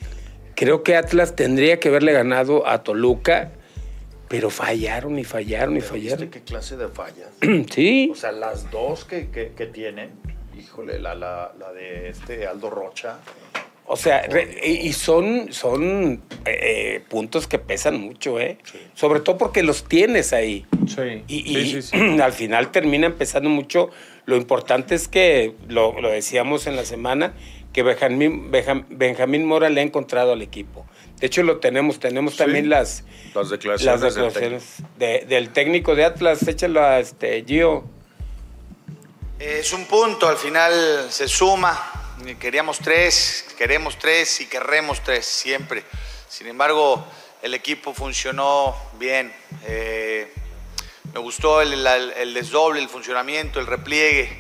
[0.57, 3.53] Creo que Atlas tendría que haberle ganado a Toluca,
[4.29, 6.21] pero fallaron y fallaron y fallaron.
[6.21, 7.29] ¿Viste qué clase de fallas?
[7.73, 8.11] sí.
[8.13, 10.11] O sea, las dos que, que, que tienen,
[10.59, 13.19] híjole, la, la, la de este Aldo Rocha.
[13.93, 14.23] O sea,
[14.63, 18.57] y son, son eh, puntos que pesan mucho, ¿eh?
[18.95, 20.65] Sobre todo porque los tienes ahí.
[20.87, 21.25] Sí.
[21.27, 23.91] Y, al final termina empezando mucho.
[24.27, 27.35] Lo importante es que, lo, decíamos en la semana,
[27.73, 28.53] que Benjamín,
[28.91, 30.87] Benjamín Mora le ha encontrado al equipo.
[31.19, 31.99] De hecho, lo tenemos.
[31.99, 33.03] Tenemos también las,
[33.35, 35.97] las declaraciones, del, técnico.
[35.97, 36.47] de Atlas.
[36.47, 37.83] Échalo a este, Gio.
[39.41, 40.73] Es un punto, al final
[41.11, 42.01] se suma
[42.39, 45.85] Queríamos tres, queremos tres y querremos tres siempre.
[46.29, 47.03] Sin embargo,
[47.41, 49.33] el equipo funcionó bien.
[49.65, 50.31] Eh,
[51.15, 51.83] me gustó el,
[52.35, 54.39] desdoble, el funcionamiento, el repliegue.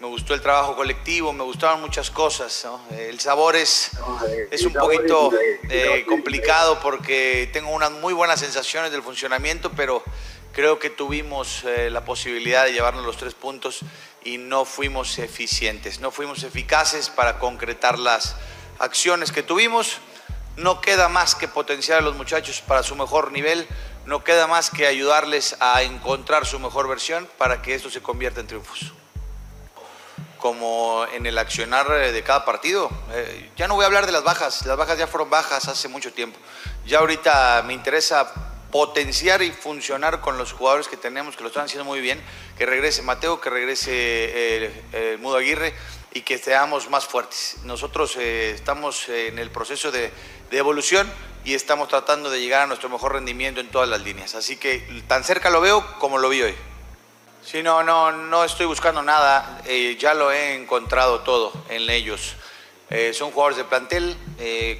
[0.00, 2.66] Me gustó el trabajo colectivo, me gustaron muchas cosas.
[2.90, 3.92] El sabor es,
[4.50, 5.30] es un poquito
[5.70, 10.04] eh, complicado porque tengo unas muy buenas sensaciones del funcionamiento, pero
[10.54, 13.80] creo que tuvimos eh, la posibilidad de llevarnos los tres puntos
[14.24, 18.36] y no fuimos eficientes, no fuimos eficaces para concretar las
[18.78, 19.98] acciones que tuvimos.
[20.56, 23.66] No queda más que potenciar a los muchachos para su mejor nivel,
[24.06, 28.40] no queda más que ayudarles a encontrar su mejor versión para que esto se convierta
[28.40, 28.92] en triunfos.
[30.38, 32.88] Como en el accionar de cada partido.
[33.10, 35.88] Eh, ya no voy a hablar de las bajas, las bajas ya fueron bajas hace
[35.88, 36.38] mucho tiempo.
[36.86, 41.66] Ya ahorita me interesa potenciar y funcionar con los jugadores que tenemos, que lo están
[41.66, 42.20] haciendo muy bien,
[42.58, 45.72] que regrese Mateo, que regrese eh, eh, Mudo Aguirre
[46.12, 47.58] y que seamos más fuertes.
[47.62, 50.10] Nosotros eh, estamos en el proceso de,
[50.50, 51.08] evolución
[51.44, 54.34] y estamos tratando de llegar a nuestro mejor rendimiento en todas las líneas.
[54.34, 56.54] Así que tan cerca lo veo como lo vi hoy.
[57.44, 59.62] Sí, no, no, no estoy buscando nada,
[60.00, 62.34] ya lo he encontrado todo en ellos.
[63.12, 64.16] son jugadores de plantel,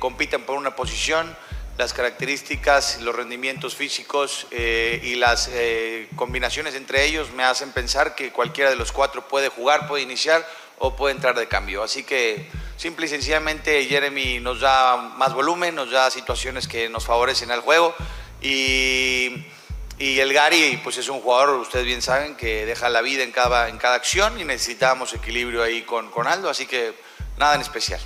[0.01, 1.37] compiten por una posición,
[1.77, 8.15] las características, los rendimientos físicos eh, y las eh, combinaciones entre ellos me hacen pensar
[8.15, 10.47] que cualquiera de los cuatro puede jugar, puede iniciar
[10.79, 11.83] o puede entrar de cambio.
[11.83, 17.05] Así que simple y sencillamente Jeremy nos da más volumen, nos da situaciones que nos
[17.05, 17.93] favorecen al juego
[18.41, 19.45] y,
[19.99, 23.33] y el Gary pues es un jugador, ustedes bien saben, que deja la vida en
[23.33, 26.95] cada, en cada acción y necesitamos equilibrio ahí con, con Aldo, así que
[27.37, 28.01] nada en especial.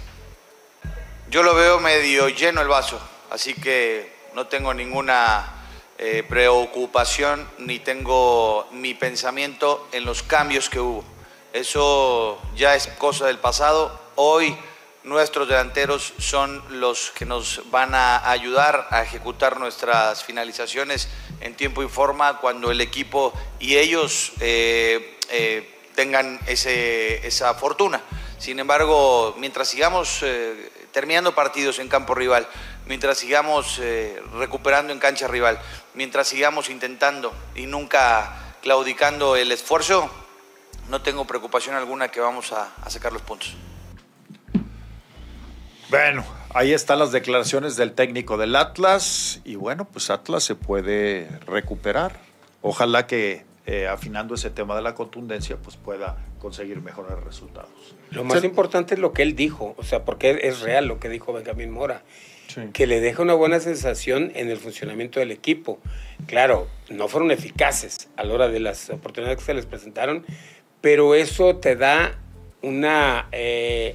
[1.29, 2.99] Yo lo veo medio lleno el vaso.
[3.31, 5.59] Así que no tengo ninguna
[5.99, 11.05] eh, preocupación ni tengo mi pensamiento en los cambios que hubo.
[11.53, 14.01] Eso ya es cosa del pasado.
[14.15, 14.57] Hoy
[15.05, 21.09] nuestros delanteros son los que nos van a ayudar a ejecutar nuestras finalizaciones
[21.41, 28.01] en tiempo y forma cuando el equipo y ellos eh, eh, tengan esa fortuna.
[28.39, 30.25] Sin embargo, mientras sigamos
[30.93, 32.49] terminando partidos en campo rival,
[32.89, 35.59] mientras sigamos eh, recuperando en cancha rival,
[35.95, 40.11] mientras sigamos intentando y nunca claudicando el esfuerzo,
[40.89, 43.55] no tengo preocupación alguna que vamos a, sacar los puntos.
[45.91, 46.25] Bueno,
[46.55, 52.19] ahí están las declaraciones del técnico del Atlas y bueno, pues Atlas se puede recuperar.
[52.63, 57.71] Ojalá que eh, afinando ese tema de la contundencia, pues pueda conseguir mejores resultados.
[58.11, 61.09] Lo más importante es lo que él dijo, o sea, porque es real lo que
[61.09, 62.03] dijo Benjamín Mora
[62.73, 65.79] que le deja una buena sensación en el funcionamiento del equipo.
[66.27, 70.25] Claro, no fueron eficaces a la hora de las oportunidades que se les presentaron,
[70.81, 72.19] pero eso te da
[72.63, 73.95] una, eh,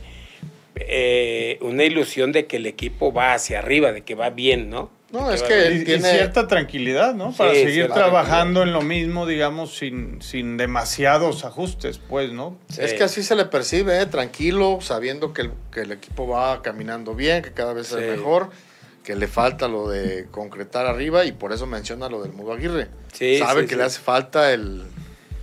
[0.75, 4.91] eh, una ilusión de que el equipo va hacia arriba, de que va bien, ¿no?
[5.13, 7.33] No, es que tiene cierta tranquilidad, ¿no?
[7.33, 12.57] Para seguir trabajando en lo mismo, digamos, sin, sin demasiados ajustes, pues, ¿no?
[12.79, 14.07] Es que así se le percibe, ¿eh?
[14.07, 18.49] tranquilo, sabiendo que el, que el, equipo va caminando bien, que cada vez es mejor,
[19.03, 22.87] que le falta lo de concretar arriba y por eso menciona lo del Mudo Aguirre.
[23.37, 24.81] Sabe que le hace falta el,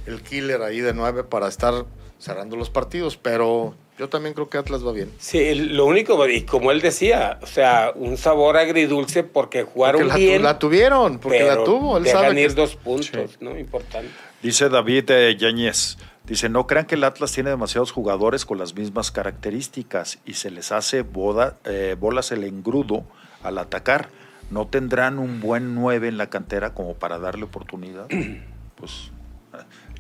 [0.07, 1.87] el killer ahí de nueve para estar
[2.19, 5.13] cerrando los partidos, pero yo también creo que Atlas va bien.
[5.19, 10.17] Sí, lo único, y como él decía, o sea, un sabor agridulce porque jugaron la,
[10.17, 10.43] bien.
[10.43, 11.99] La tuvieron, porque la tuvo.
[11.99, 13.59] Él sabe ir dos puntos, ¿no?
[13.59, 14.09] Importante.
[14.43, 15.99] Dice David eh, Yañez.
[16.25, 20.51] Dice, no crean que el Atlas tiene demasiados jugadores con las mismas características y se
[20.51, 23.05] les hace boda, eh, bolas el engrudo
[23.43, 24.09] al atacar.
[24.51, 28.07] ¿No tendrán un buen 9 en la cantera como para darle oportunidad?
[28.77, 29.13] pues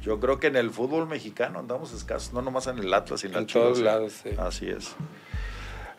[0.03, 3.34] yo creo que en el fútbol mexicano andamos escasos, no nomás en el Atlas, en,
[3.34, 3.82] en todos ¿eh?
[3.82, 4.12] lados.
[4.22, 4.30] Sí.
[4.38, 4.94] Así es.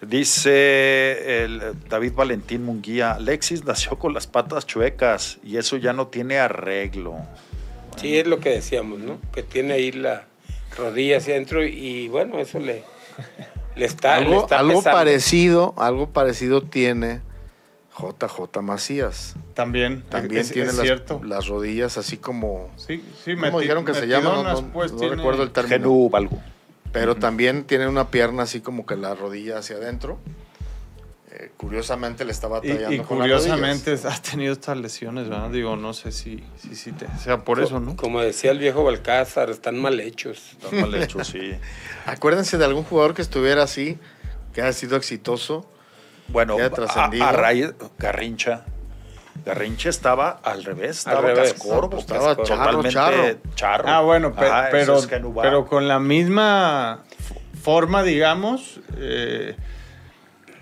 [0.02, 6.08] Dice el David Valentín Munguía, Alexis nació con las patas chuecas y eso ya no
[6.08, 7.18] tiene arreglo.
[7.98, 9.20] Sí, es lo que decíamos, ¿no?
[9.32, 10.26] Que tiene ahí la
[10.76, 12.84] rodilla hacia adentro y bueno, eso le,
[13.76, 17.22] le está, algo, algo parecido, algo parecido tiene
[17.98, 19.36] JJ Macías.
[19.54, 20.04] También.
[20.04, 20.72] También tiene
[21.24, 22.72] las, rodillas así como.
[22.78, 24.44] Sí, sí, me dijeron que se llama?
[24.44, 26.10] No, pues, recuerdo el término.
[26.92, 30.20] Pero también tiene una pierna así como que la rodilla hacia adentro.
[31.58, 35.50] curiosamente le estaba batallando y, y curiosamente ha tenido estas lesiones, ¿verdad?
[35.52, 37.96] Digo, no sé si, si, si te, sea por eso, ¿no?
[37.96, 40.58] Como decía el viejo Balcázar, están mal hechos.
[40.62, 41.54] Están mal hechos, sí.
[42.06, 43.98] Acuérdense de algún jugador que estuviera así,
[44.54, 45.66] que haya sido exitoso.
[46.32, 48.66] Bueno, a, a raíz, Garrincha.
[49.46, 53.40] Garrincha estaba al revés, estaba al revés, cascorbo, estaba charro, charro.
[53.56, 53.90] charro.
[53.90, 57.04] Ah, bueno, pero, pero, pero, con la misma
[57.62, 59.56] forma, digamos, eh,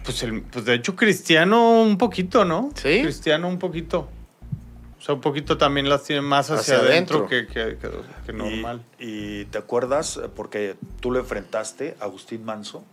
[0.03, 2.69] pues, el, pues de hecho Cristiano un poquito, ¿no?
[2.75, 3.01] Sí.
[3.01, 4.09] Cristiano un poquito.
[4.97, 7.77] O sea, un poquito también las tiene más hacia, adentro, que, que,
[8.25, 8.83] que, normal.
[8.99, 12.83] Y, te acuerdas, porque tú lo enfrentaste, Agustín Manso.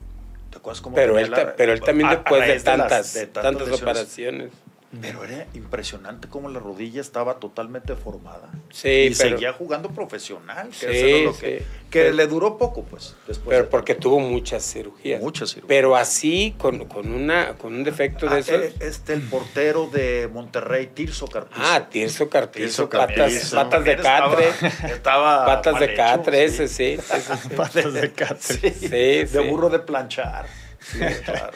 [0.57, 4.53] ¿Te acuerdas cómo pero él, pero él también después de, tantas, de tantas operaciones.
[5.01, 8.49] Pero era impresionante cómo la rodilla estaba totalmente formada.
[8.71, 10.69] Sí, y seguía jugando profesional.
[10.69, 13.17] Que, sí, que, le duró poco, pues.
[13.27, 15.21] Después pero porque tuvo muchas cirugías.
[15.21, 15.69] Muchas cirugías.
[15.69, 18.55] Pero así, con, con, una, con un defecto de ah, eso.
[18.55, 21.61] Eh, este, el portero de Monterrey, Tirso Carpizo.
[21.63, 22.89] Ah, Tirso Carpizo.
[22.89, 24.49] patas, patas de catre.
[24.85, 26.97] Estaba, patas de catre, ese sí.
[27.57, 28.73] patas de catre.
[28.73, 30.47] Sí, de burro de planchar.
[30.81, 31.53] Sí, claro.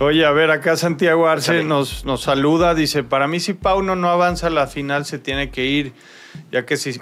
[0.00, 4.08] Oye, a ver, acá Santiago Arce nos, nos saluda, dice, para mí si Pauno no
[4.10, 5.92] avanza a la final se tiene que ir,
[6.52, 7.00] ya que si, si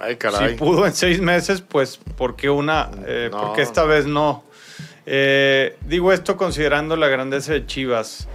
[0.57, 2.89] pudo en seis meses, pues ¿por qué una?
[3.05, 4.43] Eh, Porque esta vez no.
[5.05, 8.27] Eh, digo esto considerando la grandeza de Chivas.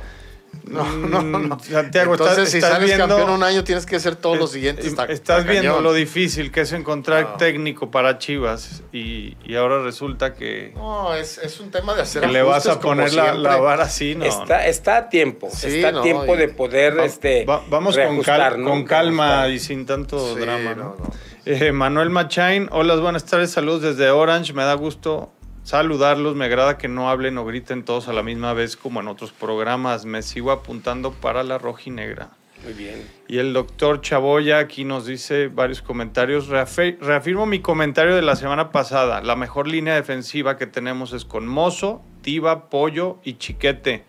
[0.65, 1.39] No, no, no.
[1.57, 4.95] Mm, Santiago, Entonces, si sales campeón un año, tienes que hacer todos los siguientes.
[5.09, 10.73] estás viendo lo difícil que es encontrar técnico para Chivas y, y, ahora resulta que.
[10.75, 12.23] No, es, es un tema de hacer.
[12.23, 14.25] Que le vas a poner la, la, vara así, ¿no?
[14.25, 15.49] Está, está a tiempo.
[15.49, 16.99] está a tiempo de poder.
[17.01, 20.97] este, vamos con, con calma y sin tanto drama, ¿no?
[21.45, 24.53] Eh, Manuel Machain, hola, buenas tardes, saludos desde Orange.
[24.53, 25.33] Me da gusto
[25.65, 26.35] saludarlos.
[26.37, 29.33] Me agrada que no hablen o griten todos a la misma vez como en otros
[29.33, 30.05] programas.
[30.05, 32.31] Me sigo apuntando para la rojinegra.
[32.65, 33.09] Muy bien.
[33.27, 36.49] Y el doctor Chaboya aquí nos dice varios comentarios.
[36.49, 39.21] reafirmo mi comentario de la semana pasada.
[39.21, 44.05] La mejor línea defensiva que tenemos es con Mozo, Tiba, Pollo y Chiquete.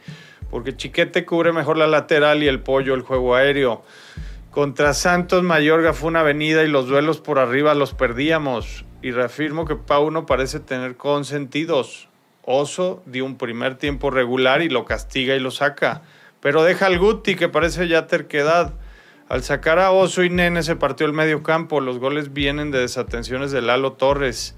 [0.51, 3.84] Porque Chiquete cubre mejor la lateral y el Pollo el juego aéreo.
[4.51, 9.66] Contra Santos Mayorga fue una avenida y los duelos por arriba los perdíamos y reafirmo
[9.66, 12.08] que Pauno parece tener consentidos.
[12.41, 16.01] Oso dio un primer tiempo regular y lo castiga y lo saca.
[16.39, 18.74] Pero deja al Guti, que parece ya terquedad.
[19.28, 21.82] Al sacar a Oso y Nene se partió el medio campo.
[21.82, 24.56] Los goles vienen de desatenciones de Lalo Torres.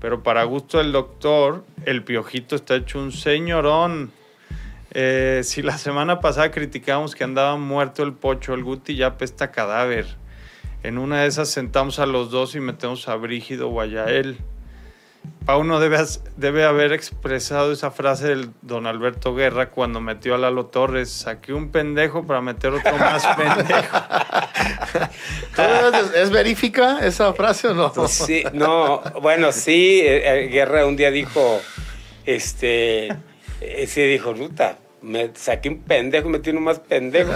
[0.00, 4.12] Pero para gusto del doctor, el piojito está hecho un señorón.
[4.92, 9.50] Eh, si la semana pasada criticamos que andaba muerto el pocho, el Guti ya pesta
[9.50, 10.06] cadáver.
[10.82, 14.38] En una de esas sentamos a los dos y metemos a Brígido o a Yael.
[15.44, 15.98] Pauno debe,
[16.36, 21.10] debe haber expresado esa frase del don Alberto Guerra cuando metió a Lalo Torres.
[21.10, 23.98] Saqué un pendejo para meter otro más pendejo.
[26.14, 27.92] ¿Es verífica esa frase o no?
[28.08, 31.60] Sí, no, bueno, sí, eh, eh, Guerra un día dijo,
[32.26, 33.08] este,
[33.60, 37.32] eh, sí dijo, Ruta, me saqué un pendejo, metí uno más pendejo.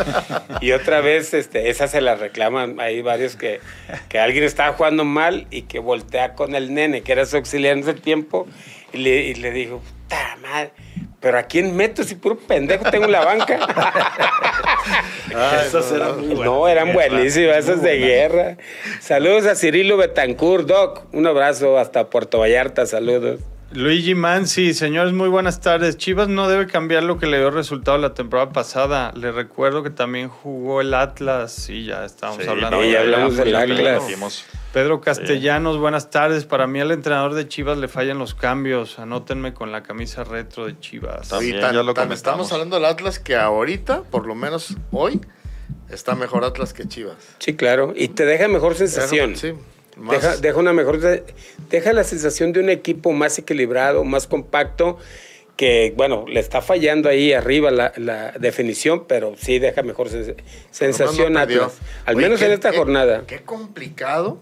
[0.61, 2.81] y otra vez, este, esa se la reclaman.
[2.81, 3.61] Hay varios que,
[4.09, 7.75] que alguien estaba jugando mal y que voltea con el nene, que era su auxiliar
[7.75, 8.47] en ese tiempo,
[8.93, 10.73] y le, y le dijo, puta madre,
[11.21, 13.59] pero ¿a quién meto si puro pendejo tengo en la banca?
[15.67, 16.45] esas eran muy buenas.
[16.45, 18.57] No, eran buenísimas, esas de guerra.
[19.01, 21.05] Saludos a Cirilo Betancourt, Doc.
[21.13, 23.41] Un abrazo hasta Puerto Vallarta, saludos.
[23.75, 25.97] Luigi Mansi, señores, muy buenas tardes.
[25.97, 29.13] Chivas no debe cambiar lo que le dio resultado la temporada pasada.
[29.17, 32.85] Le recuerdo que también jugó el Atlas y ya estábamos hablando.
[32.85, 34.45] ya hablamos del Atlas.
[34.75, 36.45] Pedro Castellanos, buenas tardes.
[36.45, 38.99] Para mí al entrenador de Chivas le fallan los cambios.
[38.99, 41.29] Anótenme con la camisa retro de Chivas.
[41.29, 45.19] También, ya lo estamos hablando del Atlas que ahorita, por lo menos hoy,
[45.89, 47.17] está mejor Atlas que Chivas.
[47.39, 47.95] Sí, claro.
[47.97, 49.35] Y te deja mejor sensación.
[49.35, 49.55] Sí.
[49.97, 50.99] Deja, una mejor.
[51.69, 54.99] Deja la sensación de un equipo más equilibrado, más compacto,
[55.57, 60.09] que, bueno, le está fallando ahí arriba la, definición, pero sí deja mejor
[60.71, 63.25] sensación Al menos en esta jornada.
[63.27, 64.41] Qué complicado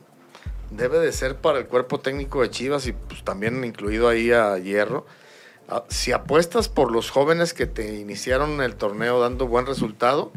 [0.71, 4.57] debe de ser para el cuerpo técnico de Chivas y pues, también incluido ahí a
[4.59, 5.05] Hierro.
[5.89, 10.33] Si apuestas por los jóvenes que te iniciaron el torneo dando buen resultado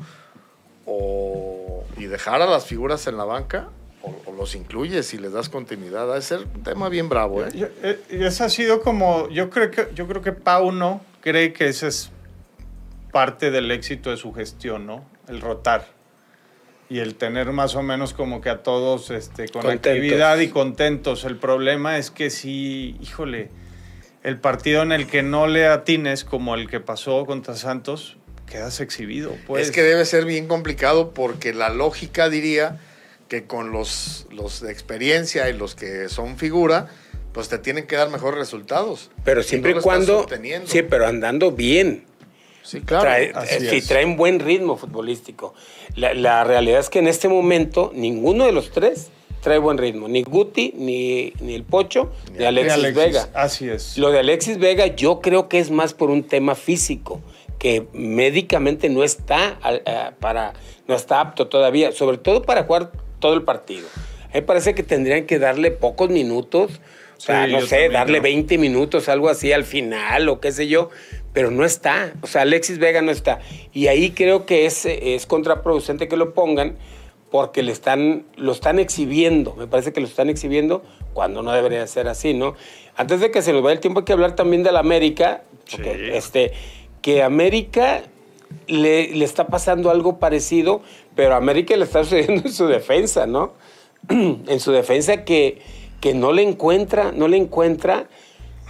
[0.85, 3.69] o, y dejar a las figuras en la banca,
[4.03, 6.19] o, los incluyes y les das continuidad.
[6.21, 7.49] Ser un tema bien bravo, ¿eh?
[7.81, 7.99] ¿eh?
[8.09, 12.11] Eso ha sido como, yo creo que, yo creo que Pauno cree que ese es
[13.11, 15.05] parte del éxito de su gestión, ¿no?
[15.27, 15.87] El rotar.
[16.89, 21.23] Y el tener más o menos como que a todos este, con actividad y contentos.
[21.23, 23.49] El problema es que si, híjole,
[24.21, 28.17] el partido en el que no le atines, como el que pasó contra Santos,
[28.47, 29.33] quedas exhibido.
[29.47, 29.67] Pues.
[29.67, 32.79] Es que debe ser bien complicado porque la lógica diría
[33.33, 36.89] que con los, los de experiencia y los que son figura,
[37.31, 39.09] pues te tienen que dar mejores resultados.
[39.23, 40.27] Pero siempre y cuando...
[40.65, 42.05] Sí, pero andando bien.
[42.61, 43.41] Sí, claro.
[43.47, 45.55] si traen buen ritmo futbolístico.
[45.95, 49.09] La, realidad es que en este momento ninguno de los tres
[49.41, 50.07] trae buen ritmo.
[50.07, 53.29] Ni Guti, ni, ni el Pocho, ni, Alexis, Vega.
[53.33, 53.97] Así es.
[53.97, 57.19] Lo de Alexis Vega yo creo que es más por un tema físico,
[57.57, 59.57] que médicamente no está,
[60.19, 60.53] para,
[60.87, 62.91] no está apto todavía, sobre todo para jugar
[63.23, 63.87] todo el partido.
[63.95, 66.81] A mí me parece que tendrían que darle pocos minutos,
[67.17, 70.89] o sea, no sé, darle 20 minutos, algo así al final o qué sé yo,
[71.31, 72.11] pero no está.
[72.21, 73.39] O sea, Alexis Vega no está.
[73.71, 76.75] Y ahí creo que es, es contraproducente que lo pongan
[77.31, 79.55] porque le están, lo están exhibiendo.
[79.55, 80.83] Me parece que lo están exhibiendo
[81.13, 82.55] cuando no debería ser así, ¿no?
[82.97, 85.43] Antes de que se nos vaya el tiempo, hay que hablar también de la América.
[86.11, 86.51] este,
[87.01, 88.03] que América
[88.67, 90.81] le, le, está pasando algo parecido,
[91.15, 93.53] pero a América le está sucediendo en su defensa, ¿no?
[94.09, 95.61] en su defensa que,
[96.01, 98.07] que no le encuentra, no le encuentra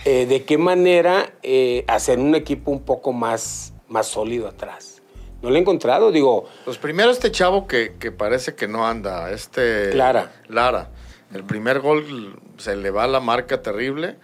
[0.05, 5.01] eh, de qué manera eh, hacer un equipo un poco más, más sólido atrás.
[5.41, 6.45] No lo he encontrado, digo.
[6.63, 9.93] Pues primero este chavo que, que parece que no anda, este...
[9.93, 10.31] Lara.
[10.47, 10.89] Lara.
[11.33, 14.17] El primer gol se le va la marca terrible.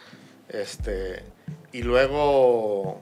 [0.48, 1.24] Este,
[1.74, 3.02] y luego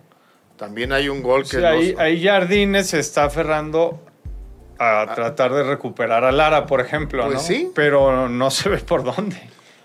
[0.56, 1.66] también hay un gol que...
[1.66, 4.00] ahí, ahí Jardines se está aferrando
[4.80, 5.16] a ah.
[5.16, 7.72] tratar de recuperar a Lara, por ejemplo, pues sí.
[7.74, 9.38] Pero no se ve por dónde.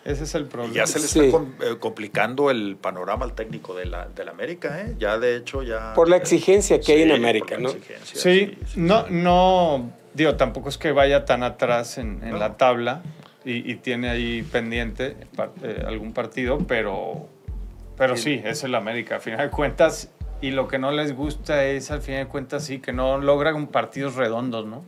[0.04, 0.74] Ese es el problema.
[0.74, 4.80] ya se le está eh, complicando el panorama al técnico de la, de la América,
[4.80, 4.96] ¿eh?
[4.98, 5.94] Ya de hecho ya...
[5.94, 7.70] Por la exigencia que hay en América, ¿no?
[8.02, 13.02] Sí, no, no, digo, tampoco es que vaya tan atrás en, la tabla
[13.44, 15.16] y, tiene ahí pendiente
[15.62, 17.28] eh, algún partido, pero,
[17.96, 19.16] pero sí, es el América.
[19.16, 20.10] A final de cuentas,
[20.42, 23.68] y lo que no les gusta es, al final de cuentas, sí, que no logran
[23.68, 24.84] partidos redondos, ¿no?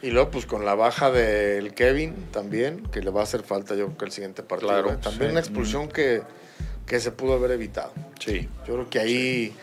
[0.00, 3.74] Y luego, pues con la baja del Kevin también, que le va a hacer falta,
[3.74, 4.90] yo creo que el siguiente partido.
[4.90, 4.96] ¿eh?
[5.02, 6.22] También una expulsión que,
[6.86, 7.92] que, se pudo haber evitado.
[8.18, 8.48] Sí.
[8.66, 9.54] Yo creo que ahí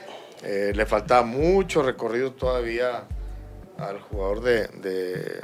[0.44, 3.06] eh, le faltaba mucho recorrido todavía
[3.80, 5.42] al jugador de.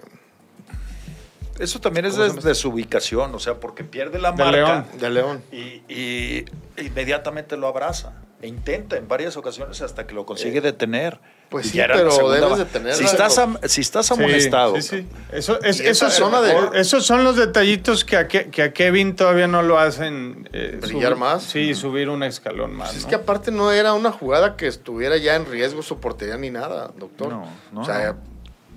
[1.58, 4.86] Eso también es de, su ubicación, o sea, porque pierde la marca.
[5.00, 5.42] De León.
[5.52, 6.46] y
[6.78, 11.20] inmediatamente lo abraza e intenta en varias ocasiones hasta que lo consigue eh, detener.
[11.50, 12.96] Pues sí, pero debes de tener.
[12.96, 14.82] Si estás, si estás amonestado.
[14.82, 19.78] Sí, sí, Eso, esos son los detallitos que a, que a, Kevin todavía no lo
[19.78, 20.50] hacen.
[20.54, 21.44] Eh, ¿Brillar más?
[21.44, 22.90] Sí, subir un escalón más.
[22.90, 26.38] Pues es que aparte no era una jugada que estuviera ya en riesgo su portería
[26.38, 27.30] ni nada, doctor.
[27.30, 27.82] No, no.
[27.82, 28.16] O sea,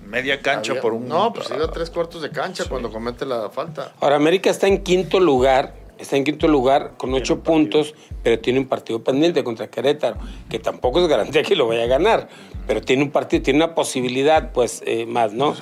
[0.05, 1.07] media cancha por un.
[1.07, 3.93] No, pues iba tres cuartos de cancha cuando comete la falta.
[3.99, 8.59] Ahora, América está en quinto lugar Está en quinto lugar con ocho puntos, pero tiene
[8.59, 10.17] un partido pendiente contra Querétaro,
[10.49, 12.27] que tampoco es garantía que lo vaya a ganar,
[12.67, 15.55] pero tiene un partido, tiene una posibilidad, pues, eh, más, ¿no?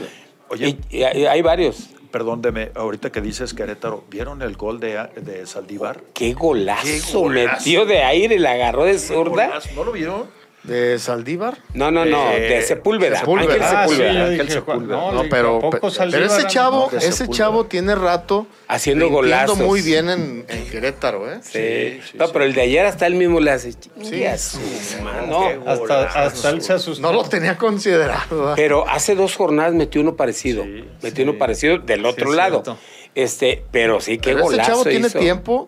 [0.49, 1.89] Oye, y, hay, varios.
[2.11, 2.41] Perdón,
[2.75, 6.03] ahorita que dices Querétaro, ¿vieron el gol de, de Saldívar?
[6.13, 7.25] ¡Qué golazo!
[7.25, 9.59] Metió de aire, la agarró de zurda.
[9.75, 10.42] ¿No lo vieron?
[10.63, 11.57] ¿De Saldívar?
[11.73, 13.19] No, no, no, eh, de Sepúlveda.
[13.19, 13.85] Sepúlveda.
[14.79, 15.87] No, pero, pero,
[16.25, 19.57] ese chavo, ese chavo tiene rato haciendo golazos.
[19.57, 21.39] muy bien en, Querétaro, ¿eh?
[21.41, 21.99] Sí.
[22.17, 23.73] no, pero el de ayer hasta él mismo le hace.
[23.73, 24.23] Sí,
[25.27, 27.01] no, hasta, hasta él se asustó.
[27.01, 28.53] No lo tenía considerado.
[28.55, 30.63] Pero hace dos jornadas metió uno parecido.
[31.01, 32.63] metió uno parecido del otro lado.
[33.15, 34.61] Este, pero sí, qué pero golazo.
[34.61, 35.67] Ese chavo tiene tiempo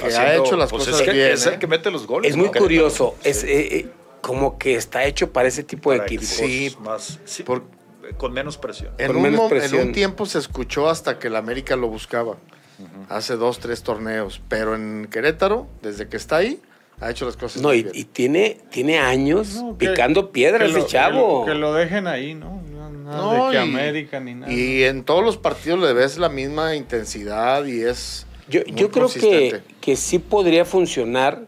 [0.00, 1.32] que ha hecho las pues cosas bien.
[1.32, 1.58] Es el ¿eh?
[1.58, 2.30] que mete los goles.
[2.30, 3.14] Es muy curioso.
[3.22, 3.88] Es, eh,
[4.22, 6.26] como que está hecho para ese tipo de equipos.
[6.26, 7.20] Sí, más,
[8.16, 8.94] con menos presión.
[8.98, 12.36] En, un, tiempo se escuchó hasta que el América lo buscaba.
[13.08, 14.40] Hace dos, tres torneos.
[14.48, 16.60] Pero en Querétaro, desde que está ahí,
[17.00, 21.44] ha hecho las cosas no, y, y, tiene, tiene años picando piedras ese chavo.
[21.44, 22.62] Que lo, dejen ahí, ¿no?
[23.04, 24.52] Nada de que América ni nada.
[24.52, 28.26] Y en todos los partidos le ves la misma intensidad y es.
[28.48, 31.46] Yo, yo creo que, que sí podría funcionar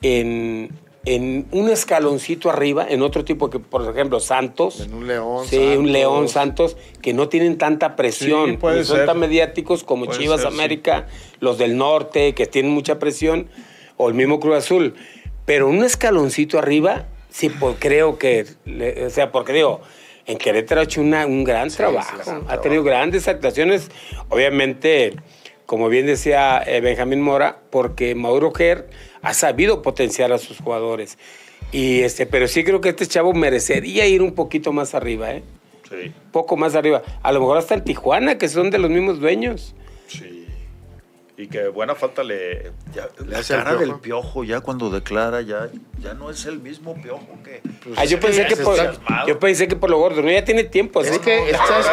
[0.00, 0.70] en,
[1.04, 4.80] en un escaloncito arriba, en otro tipo que, por ejemplo, Santos.
[4.80, 5.46] En un León.
[5.46, 8.58] Sí, un León Santos, que no tienen tanta presión.
[8.60, 11.08] Sí, son tan mediáticos como Chivas América,
[11.40, 13.48] los del norte, que tienen mucha presión,
[13.96, 14.94] o el mismo Cruz Azul.
[15.44, 18.46] Pero un escaloncito arriba, sí, pues, creo que,
[19.04, 19.80] o sea, porque digo,
[20.26, 22.16] en Querétaro ha hecho un gran trabajo.
[22.46, 23.90] ha tenido grandes actuaciones,
[24.28, 25.16] obviamente,
[25.66, 28.88] como bien decía eh, Benjamín Mora, porque Mauro Ger
[29.22, 31.16] ha sabido potenciar a sus jugadores.
[31.70, 35.42] Y este, pero sí creo que este chavo merecería ir un poquito más arriba, ¿eh?
[35.88, 36.12] Sí.
[36.32, 37.02] Poco más arriba.
[37.22, 39.74] A lo mejor hasta en Tijuana, que son de los mismos dueños.
[40.06, 40.46] Sí.
[41.36, 42.72] Y que buena falta le,
[43.26, 47.26] le hace cara del piojo ya cuando declara ya, ya no es el mismo piojo
[47.42, 47.62] que.
[47.82, 48.76] Pues ah, yo pensé que por,
[49.26, 51.00] yo pensé que por lo gordo, no ya tiene tiempo.
[51.00, 51.86] Es que, ¿sabes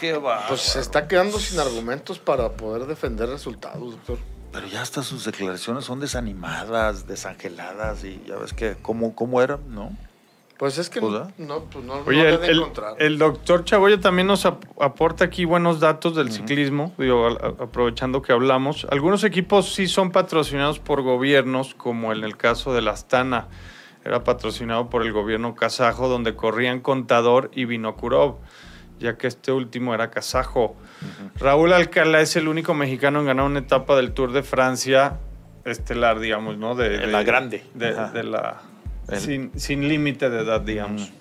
[0.00, 0.18] qué?
[0.48, 4.18] pues se está quedando sin argumentos para poder defender resultados, doctor.
[4.56, 9.60] Pero ya hasta sus declaraciones son desanimadas, desangeladas y ya ves que cómo, cómo eran,
[9.68, 9.94] ¿no?
[10.56, 12.62] Pues es que pues, no, pues no, Oye, el,
[12.98, 18.86] el, doctor Chagoya también nos aporta aquí buenos datos del ciclismo, digo, aprovechando que hablamos.
[18.90, 23.48] Algunos equipos sí son patrocinados por gobiernos, como en el caso de la Astana,
[24.06, 28.36] era patrocinado por el gobierno kazajo, donde corrían Contador y Vinokurov,
[28.98, 30.76] ya que este último era kazajo.
[31.38, 35.18] Raúl Alcalá es el único mexicano en ganar una etapa del Tour de Francia
[35.64, 36.74] estelar, digamos, ¿no?
[36.74, 37.64] De, la grande.
[37.74, 38.62] de la
[39.14, 41.12] sin, límite de edad, digamos.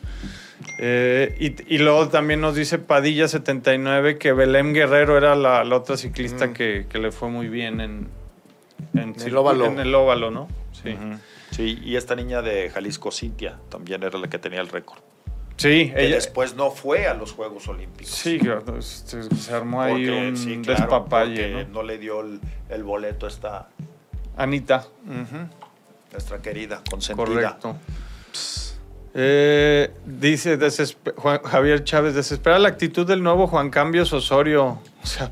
[0.79, 6.53] Eh, y, luego también nos dice Padilla 79 que Belém Guerrero era la, otra ciclista
[6.53, 8.07] que, le fue muy bien en,
[8.93, 9.65] el óvalo.
[9.65, 10.47] En el óvalo, ¿no?
[10.71, 10.95] Sí.
[11.51, 14.99] Sí, y esta niña de Jalisco, Cintia, también era la que tenía el récord.
[15.57, 18.13] Sí, que ella después no fue a los Juegos Olímpicos.
[18.13, 18.39] Sí,
[18.79, 21.65] se, armó ahí un despapalle.
[21.65, 21.83] ¿no?
[21.83, 23.69] le dio el, boleto a esta
[24.35, 24.85] Anita
[26.15, 27.25] nuestra querida, consentida.
[27.25, 27.75] Correcto.
[29.17, 30.57] Eh, dice
[31.45, 34.79] Javier Chávez, desespera la actitud del nuevo Juan Cambios Osorio.
[35.05, 35.31] O sea,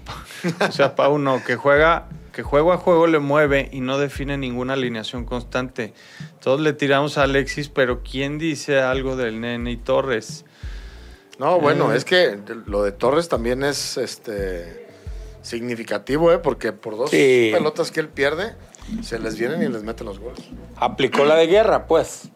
[0.69, 4.73] o sea Pauno, que juega, que juego a juego le mueve y no define ninguna
[4.73, 5.93] alineación constante.
[6.41, 10.43] Todos le tiramos a Alexis, pero ¿quién dice algo del Nene y Torres?
[11.37, 11.97] No, bueno, eh.
[11.97, 14.87] es que lo de Torres también es este
[15.43, 16.39] significativo, ¿eh?
[16.39, 18.55] porque por dos pelotas que él pierde,
[19.01, 20.43] se les vienen y les meten los goles.
[20.75, 22.29] Aplicó la de guerra, pues.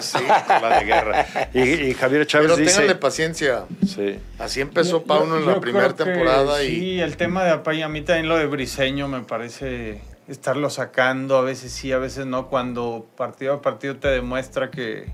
[0.00, 0.18] sí,
[0.48, 1.26] la de guerra.
[1.54, 3.64] Y, Javier Chávez Pero ténganle paciencia.
[3.86, 4.18] Sí.
[4.38, 6.62] Así empezó Pauno en la primera temporada.
[6.62, 6.68] y...
[6.68, 11.36] Sí, el tema de Apay, a mí también lo de Briseño me parece estarlo sacando,
[11.36, 15.12] a veces sí, a veces no, cuando partido a partido te demuestra que...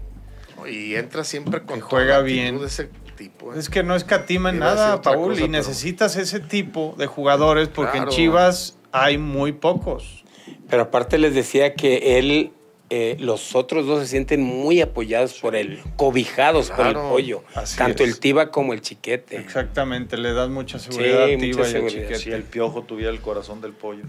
[0.70, 2.62] Y entra siempre con juega bien.
[2.64, 3.52] ese tipo.
[3.52, 3.58] ¿eh?
[3.58, 8.08] Es que no escatima en nada, Paul, y necesitas ese tipo de jugadores porque en
[8.08, 10.24] Chivas hay muy pocos.
[10.68, 12.52] Pero aparte les decía que él,
[12.90, 17.42] eh, los otros dos se sienten muy apoyados por él, cobijados por el pollo.
[17.76, 19.36] Tanto el Tiba como el Chiquete.
[19.36, 22.18] Exactamente, le das mucha seguridad al Tiba y al Chiquete.
[22.18, 24.04] Si el Piojo tuviera el corazón del pollo.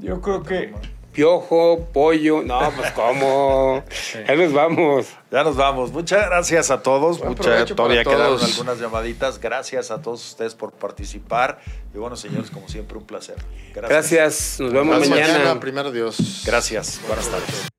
[0.00, 0.72] Yo creo que
[1.18, 2.42] piojo, pollo.
[2.44, 3.82] No, pues cómo.
[4.14, 5.06] Ya nos vamos.
[5.32, 5.90] Ya nos vamos.
[5.90, 7.18] Muchas gracias a todos.
[7.74, 9.40] todavía quedaron algunas llamaditas.
[9.40, 11.58] Gracias a todos ustedes por participar.
[11.92, 13.36] Y bueno, señores, como siempre, un placer.
[13.74, 14.60] Gracias.
[14.60, 15.32] Nos vemos mañana.
[15.38, 15.60] mañana.
[15.60, 16.44] Primero Dios.
[16.46, 17.00] Gracias.
[17.08, 17.77] Buenas tardes.